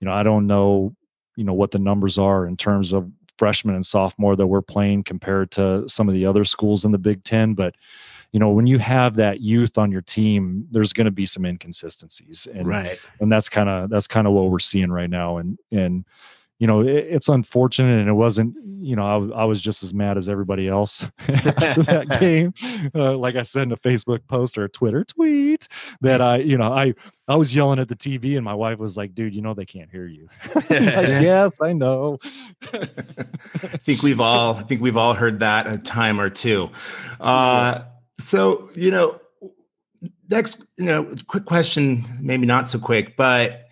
[0.00, 0.94] You know, I don't know,
[1.36, 5.02] you know, what the numbers are in terms of freshman and sophomore that we're playing
[5.02, 7.74] compared to some of the other schools in the Big 10, but
[8.32, 11.44] you know when you have that youth on your team there's going to be some
[11.44, 12.98] inconsistencies and right.
[13.20, 16.04] and that's kind of that's kind of what we're seeing right now and and
[16.58, 19.92] you know it, it's unfortunate and it wasn't you know I, I was just as
[19.92, 22.54] mad as everybody else after that game.
[22.94, 25.66] Uh, like i said in a facebook post or a twitter tweet
[26.00, 26.94] that i you know i
[27.26, 29.66] i was yelling at the tv and my wife was like dude you know they
[29.66, 30.28] can't hear you.
[30.54, 32.18] Like, yes i know.
[32.72, 32.86] I
[33.78, 36.70] think we've all I think we've all heard that a time or two.
[37.18, 37.82] Uh,
[38.20, 39.20] so you know,
[40.28, 43.66] next you know, quick question, maybe not so quick, but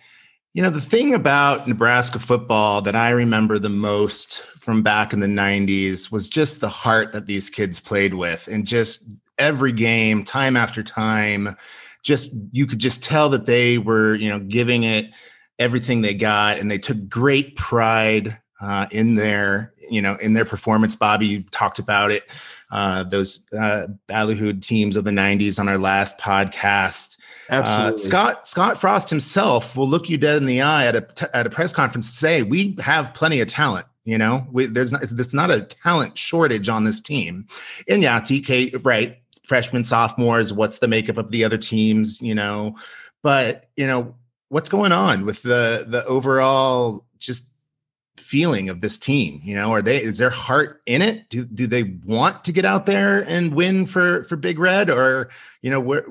[0.53, 5.19] you know, the thing about Nebraska football that I remember the most from back in
[5.19, 10.23] the '90s was just the heart that these kids played with, and just every game,
[10.23, 11.55] time after time,
[12.03, 15.13] just you could just tell that they were you know giving it
[15.59, 20.45] everything they got, and they took great pride uh, in their you know in their
[20.45, 20.95] performance.
[20.95, 22.23] Bobby you talked about it,
[22.71, 27.17] uh, those uh, Ballyhood teams of the '90s on our last podcast.
[27.49, 27.95] Absolutely.
[27.95, 31.25] Uh, Scott Scott Frost himself will look you dead in the eye at a t-
[31.33, 34.91] at a press conference and say, "We have plenty of talent." You know, we, there's
[34.91, 37.45] not there's not a talent shortage on this team.
[37.87, 40.51] And yeah, TK right, freshmen, sophomores.
[40.51, 42.21] What's the makeup of the other teams?
[42.21, 42.75] You know,
[43.21, 44.15] but you know
[44.49, 47.53] what's going on with the the overall just
[48.19, 49.41] feeling of this team?
[49.43, 51.29] You know, are they is their heart in it?
[51.29, 55.29] Do do they want to get out there and win for for Big Red, or
[55.61, 56.05] you know, where?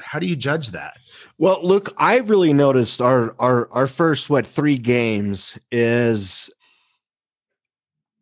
[0.00, 0.96] How do you judge that?
[1.38, 6.50] Well, look, i've really noticed our our our first what three games is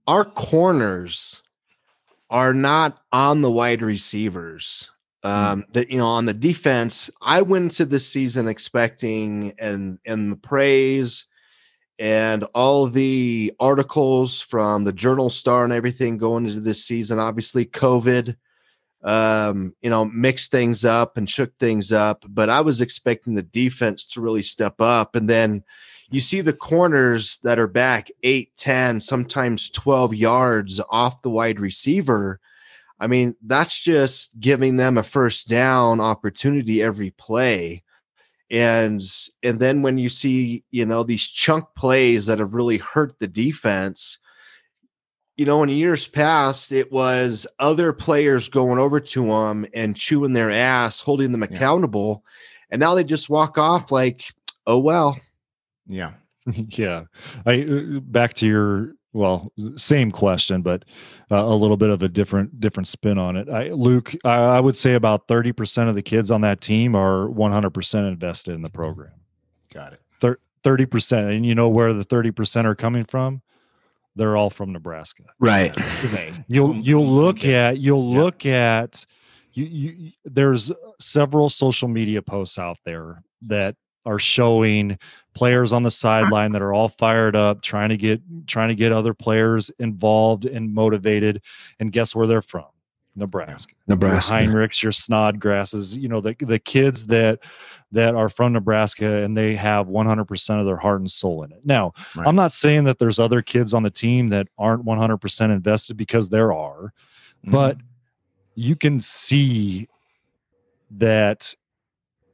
[0.07, 1.43] our corners
[2.31, 4.91] are not on the wide receivers.
[5.23, 5.29] Hmm.
[5.29, 10.33] Um, that you know, on the defense, I went into this season expecting and and
[10.33, 11.27] the praise
[11.99, 17.19] and all the articles from the Journal Star and everything going into this season.
[17.19, 18.37] Obviously, COVID,
[19.03, 22.25] um, you know, mixed things up and shook things up.
[22.29, 25.65] But I was expecting the defense to really step up, and then
[26.11, 31.61] you see the corners that are back 8, 10, sometimes 12 yards off the wide
[31.61, 32.41] receiver.
[33.01, 37.83] I mean, that's just giving them a first down opportunity every play.
[38.51, 39.03] And
[39.43, 43.27] and then when you see, you know, these chunk plays that have really hurt the
[43.27, 44.19] defense,
[45.37, 50.33] you know, in years past, it was other players going over to them and chewing
[50.33, 52.23] their ass, holding them accountable.
[52.25, 52.67] Yeah.
[52.71, 54.25] And now they just walk off like,
[54.67, 55.19] oh, well,
[55.87, 56.13] yeah.
[56.53, 57.05] yeah.
[57.45, 60.85] I uh, back to your well, same question, but
[61.31, 63.49] uh, a little bit of a different different spin on it.
[63.49, 66.95] I, Luke, I, I would say about thirty percent of the kids on that team
[66.95, 69.13] are one hundred percent invested in the program.
[69.73, 70.01] Got it.
[70.63, 73.41] Thirty percent, and you know where the thirty percent are coming from?
[74.17, 75.23] They're all from Nebraska.
[75.39, 75.77] Right.
[76.49, 78.21] you'll you'll look at you'll yeah.
[78.21, 79.07] look at
[79.53, 80.13] you, you.
[80.25, 84.99] There's several social media posts out there that are showing
[85.37, 88.91] players on the sideline that are all fired up trying to get trying to get
[88.91, 91.43] other players involved and motivated.
[91.79, 92.65] And guess where they're from?
[93.15, 93.75] Nebraska.
[93.87, 94.43] Nebraska.
[94.43, 97.41] Your heinrichs your snodgrasses you know the, the kids that
[97.93, 101.61] that are from nebraska and they have 100% of their heart and soul in it.
[101.65, 102.29] Now right.
[102.29, 106.29] i'm not saying that there's other kids on the team that aren't 100% invested because
[106.29, 106.93] there are
[107.43, 107.53] mm-hmm.
[107.53, 107.79] but
[108.55, 109.89] you can see
[110.91, 111.55] that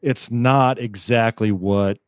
[0.02, 1.98] it's not exactly what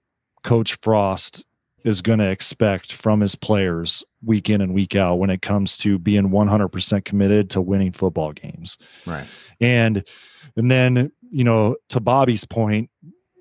[0.45, 1.45] Coach Frost
[1.85, 5.77] is going to expect from his players week in and week out when it comes
[5.79, 8.79] to being 100% committed to winning football games.
[9.07, 9.27] Right.
[9.61, 10.05] And
[10.57, 12.91] and then, you know, to Bobby's point,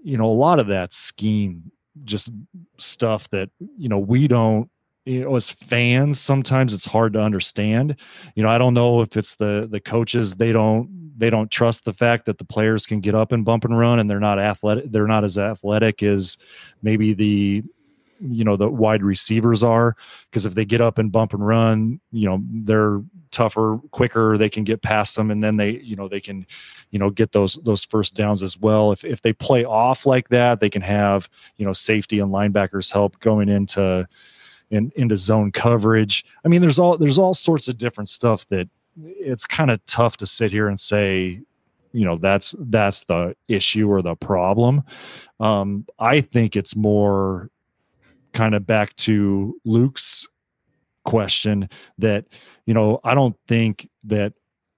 [0.03, 1.71] you know, a lot of that scheme
[2.03, 2.31] just
[2.79, 4.69] stuff that, you know, we don't
[5.05, 7.99] you know as fans sometimes it's hard to understand
[8.35, 11.85] you know i don't know if it's the the coaches they don't they don't trust
[11.85, 14.39] the fact that the players can get up and bump and run and they're not
[14.39, 16.37] athletic they're not as athletic as
[16.81, 17.63] maybe the
[18.19, 19.95] you know the wide receivers are
[20.29, 24.49] because if they get up and bump and run you know they're tougher quicker they
[24.49, 26.45] can get past them and then they you know they can
[26.91, 30.29] you know get those those first downs as well if if they play off like
[30.29, 31.27] that they can have
[31.57, 34.07] you know safety and linebackers help going into
[34.73, 36.25] in, into zone coverage.
[36.43, 38.67] I mean, there's all there's all sorts of different stuff that
[39.01, 41.41] it's kind of tough to sit here and say,
[41.91, 44.83] you know, that's that's the issue or the problem.
[45.39, 47.49] Um, I think it's more
[48.33, 50.27] kind of back to Luke's
[51.05, 52.25] question that
[52.65, 54.33] you know I don't think that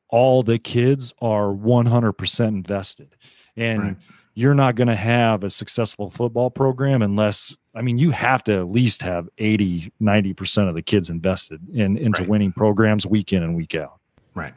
[0.10, 3.16] all the kids are 100% invested
[3.56, 3.96] and right
[4.36, 8.60] you're not going to have a successful football program unless I mean you have to
[8.60, 12.30] at least have 80 90% of the kids invested in into right.
[12.30, 14.00] winning programs week in and week out.
[14.36, 14.54] Right.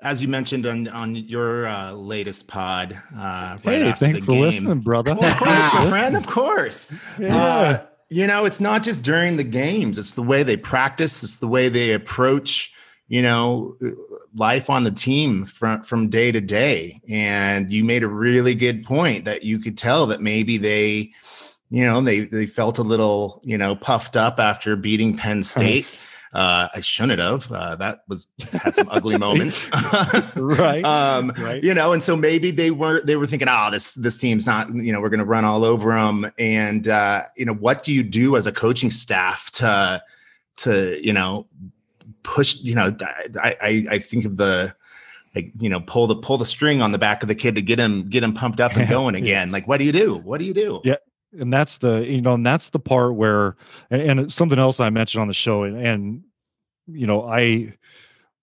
[0.00, 4.40] As you mentioned on on your uh, latest pod, uh, right hey, thanks for game.
[4.40, 5.12] listening, brother.
[5.12, 7.08] Of course, friend, of course.
[7.18, 7.36] Yeah.
[7.36, 11.36] Uh, you know, it's not just during the games; it's the way they practice, it's
[11.36, 12.72] the way they approach
[13.12, 13.76] you know
[14.34, 18.84] life on the team from from day to day and you made a really good
[18.86, 21.12] point that you could tell that maybe they
[21.68, 25.86] you know they they felt a little you know puffed up after beating penn state
[26.32, 27.50] uh, I shouldn't have.
[27.50, 29.68] Uh, that was had some ugly moments,
[30.36, 30.84] right?
[30.84, 31.62] Um, right.
[31.62, 34.74] You know, and so maybe they were they were thinking, oh, this this team's not.
[34.74, 36.32] You know, we're going to run all over them.
[36.38, 40.02] And uh, you know, what do you do as a coaching staff to
[40.56, 41.46] to you know
[42.22, 42.94] push you know
[43.42, 44.74] I, I i think of the
[45.34, 47.62] like you know pull the pull the string on the back of the kid to
[47.62, 50.38] get him get him pumped up and going again like what do you do what
[50.38, 50.96] do you do yeah
[51.38, 53.56] and that's the you know and that's the part where
[53.90, 56.22] and, and something else i mentioned on the show and, and
[56.86, 57.72] you know i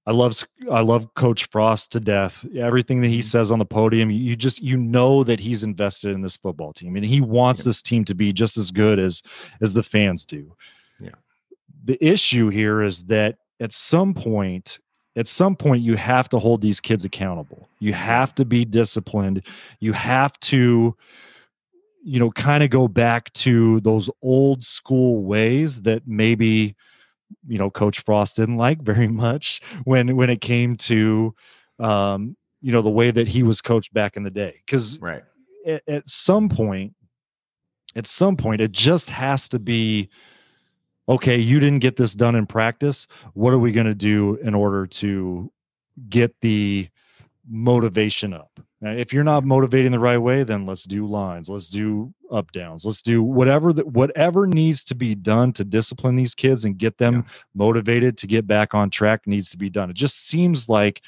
[0.08, 0.34] I love
[0.72, 2.44] I love Coach Frost to death.
[2.56, 3.22] Everything that he mm-hmm.
[3.22, 6.96] says on the podium, you just you know that he's invested in this football team,
[6.96, 9.22] and he wants this team to be just as good as
[9.62, 10.56] as the fans do.
[11.00, 11.12] Yeah.
[11.84, 14.80] The issue here is that at some point
[15.16, 19.46] at some point you have to hold these kids accountable you have to be disciplined
[19.80, 20.96] you have to
[22.04, 26.76] you know, kind of go back to those old school ways that maybe,
[27.48, 31.34] you know, Coach Frost didn't like very much when when it came to,
[31.80, 34.62] um, you know, the way that he was coached back in the day.
[34.66, 35.24] Because right.
[35.66, 36.94] at, at some point,
[37.96, 40.10] at some point, it just has to be
[41.10, 43.08] okay, you didn't get this done in practice.
[43.34, 45.52] What are we going to do in order to
[46.08, 46.88] get the
[47.50, 48.60] motivation up?
[48.82, 52.52] Now, if you're not motivating the right way, then let's do lines, let's do up
[52.54, 56.78] downs, let's do whatever that whatever needs to be done to discipline these kids and
[56.78, 57.22] get them yeah.
[57.56, 59.90] motivated to get back on track needs to be done.
[59.90, 61.02] It just seems like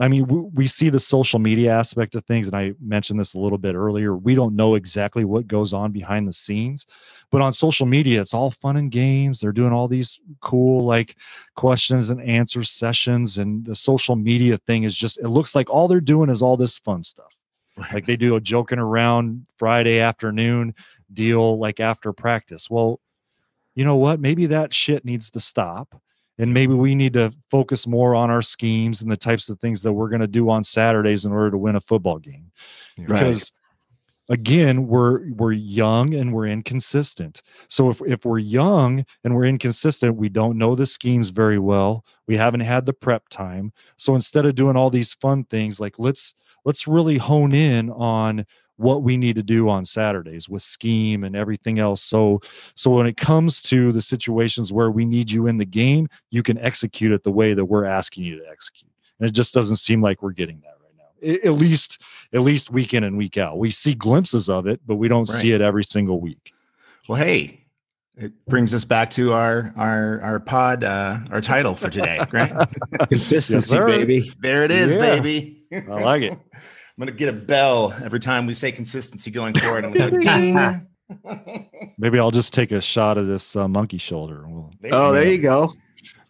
[0.00, 3.34] I mean, we, we see the social media aspect of things, and I mentioned this
[3.34, 4.16] a little bit earlier.
[4.16, 6.86] We don't know exactly what goes on behind the scenes,
[7.30, 9.38] but on social media, it's all fun and games.
[9.38, 11.14] They're doing all these cool, like,
[11.54, 15.86] questions and answer sessions, and the social media thing is just, it looks like all
[15.86, 17.32] they're doing is all this fun stuff.
[17.76, 17.94] Right.
[17.94, 20.74] Like they do a joking around Friday afternoon
[21.12, 22.70] deal, like after practice.
[22.70, 23.00] Well,
[23.74, 24.20] you know what?
[24.20, 26.00] Maybe that shit needs to stop
[26.38, 29.82] and maybe we need to focus more on our schemes and the types of things
[29.82, 32.50] that we're going to do on Saturdays in order to win a football game.
[32.98, 33.20] Right.
[33.20, 33.52] Because
[34.28, 37.42] again, we're we're young and we're inconsistent.
[37.68, 42.04] So if if we're young and we're inconsistent, we don't know the schemes very well.
[42.26, 43.72] We haven't had the prep time.
[43.96, 46.34] So instead of doing all these fun things like let's
[46.64, 51.36] let's really hone in on what we need to do on Saturdays with scheme and
[51.36, 52.02] everything else.
[52.02, 52.40] So
[52.74, 56.42] so when it comes to the situations where we need you in the game, you
[56.42, 58.90] can execute it the way that we're asking you to execute.
[59.20, 61.48] And it just doesn't seem like we're getting that right now.
[61.48, 62.00] At least
[62.32, 63.58] at least week in and week out.
[63.58, 65.40] We see glimpses of it, but we don't right.
[65.40, 66.52] see it every single week.
[67.08, 67.64] Well, hey,
[68.16, 72.68] it brings us back to our our our pod uh our title for today, right?
[73.08, 74.32] Consistency, yes, baby.
[74.40, 75.00] There it is, yeah.
[75.00, 75.64] baby.
[75.72, 76.38] I like it.
[76.96, 79.84] I'm gonna get a bell every time we say consistency going forward.
[81.98, 84.44] Maybe I'll just take a shot of this uh, monkey shoulder.
[84.46, 85.70] We'll, there oh, there you go.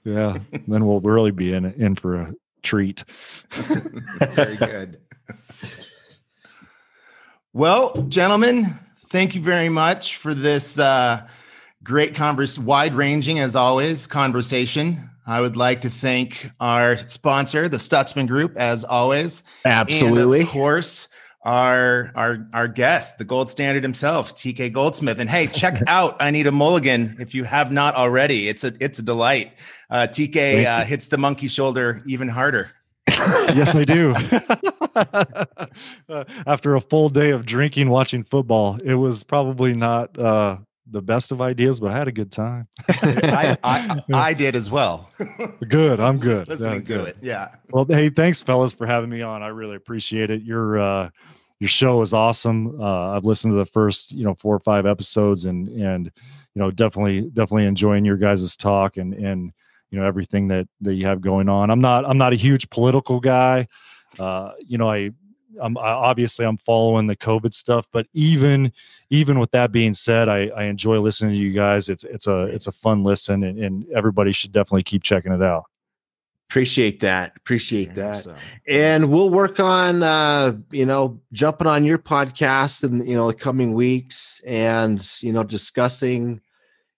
[0.04, 3.04] Yeah, then we'll really be in in for a treat.
[3.52, 5.00] very good.
[7.52, 8.78] Well, gentlemen,
[9.10, 11.28] thank you very much for this uh,
[11.82, 15.10] great converse, wide ranging as always conversation.
[15.26, 19.42] I would like to thank our sponsor, the Stutzman Group, as always.
[19.64, 20.40] Absolutely.
[20.40, 21.08] And of course,
[21.44, 25.18] our our our guest, the gold standard himself, TK Goldsmith.
[25.18, 28.48] And hey, check out I Need a Mulligan if you have not already.
[28.48, 29.52] It's a it's a delight.
[29.90, 32.70] Uh, TK uh, hits the monkey shoulder even harder.
[33.08, 34.14] yes, I do.
[36.08, 40.56] uh, after a full day of drinking, watching football, it was probably not uh,
[40.90, 42.68] the best of ideas, but I had a good time.
[42.88, 45.10] I, I, I, did as well.
[45.68, 46.00] good.
[46.00, 46.48] I'm good.
[46.48, 47.08] Listening yeah, to good.
[47.08, 47.16] it.
[47.22, 47.48] Yeah.
[47.70, 49.42] Well, hey, thanks fellas for having me on.
[49.42, 50.42] I really appreciate it.
[50.42, 51.10] Your, uh,
[51.60, 52.80] your show is awesome.
[52.80, 56.10] Uh, I've listened to the first, you know, four or five episodes and, and,
[56.54, 59.52] you know, definitely, definitely enjoying your guys' talk and, and,
[59.90, 61.70] you know, everything that, that you have going on.
[61.70, 63.68] I'm not, I'm not a huge political guy.
[64.18, 65.10] Uh, you know, I,
[65.60, 68.72] I'm I, obviously I'm following the COVID stuff, but even
[69.10, 71.88] even with that being said, I, I enjoy listening to you guys.
[71.88, 75.42] It's it's a it's a fun listen, and, and everybody should definitely keep checking it
[75.42, 75.64] out.
[76.50, 77.32] Appreciate that.
[77.36, 78.24] Appreciate that.
[78.24, 78.36] So.
[78.68, 83.36] And we'll work on uh, you know, jumping on your podcast in you know the
[83.36, 86.40] coming weeks and you know, discussing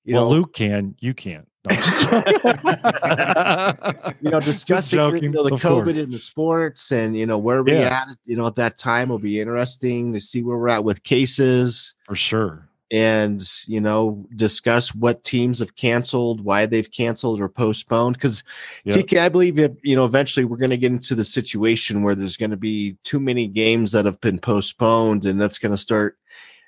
[0.04, 1.48] you well, know Luke can, you can't.
[4.20, 7.72] You know, discussing you know, the COVID in the sports and you know where we
[7.72, 8.04] yeah.
[8.08, 11.02] at, you know, at that time will be interesting to see where we're at with
[11.02, 12.68] cases for sure.
[12.90, 18.16] And you know, discuss what teams have canceled, why they've canceled or postponed.
[18.16, 18.44] Because
[18.84, 18.98] yep.
[18.98, 22.14] TK, I believe it, you know, eventually we're going to get into the situation where
[22.14, 25.78] there's going to be too many games that have been postponed, and that's going to
[25.78, 26.16] start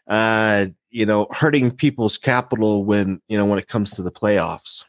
[0.09, 4.85] uh, you know, hurting people's capital when you know when it comes to the playoffs.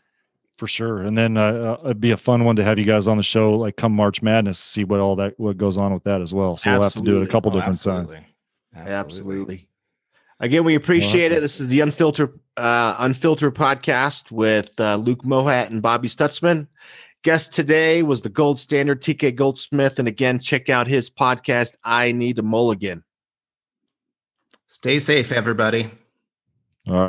[0.59, 3.07] For sure, and then uh, uh, it'd be a fun one to have you guys
[3.07, 6.03] on the show, like come March Madness, see what all that what goes on with
[6.03, 6.57] that as well.
[6.57, 6.79] So absolutely.
[6.79, 8.15] we'll have to do it a couple oh, different absolutely.
[8.17, 8.27] times.
[8.75, 8.93] Absolutely.
[8.93, 9.69] absolutely.
[10.41, 11.39] Again, we appreciate it.
[11.39, 16.67] This is the unfiltered uh, unfiltered podcast with uh, Luke Mohat and Bobby Stutzman.
[17.23, 21.77] Guest today was the gold standard TK Goldsmith, and again, check out his podcast.
[21.85, 23.05] I need a mulligan.
[24.67, 25.89] Stay safe, everybody.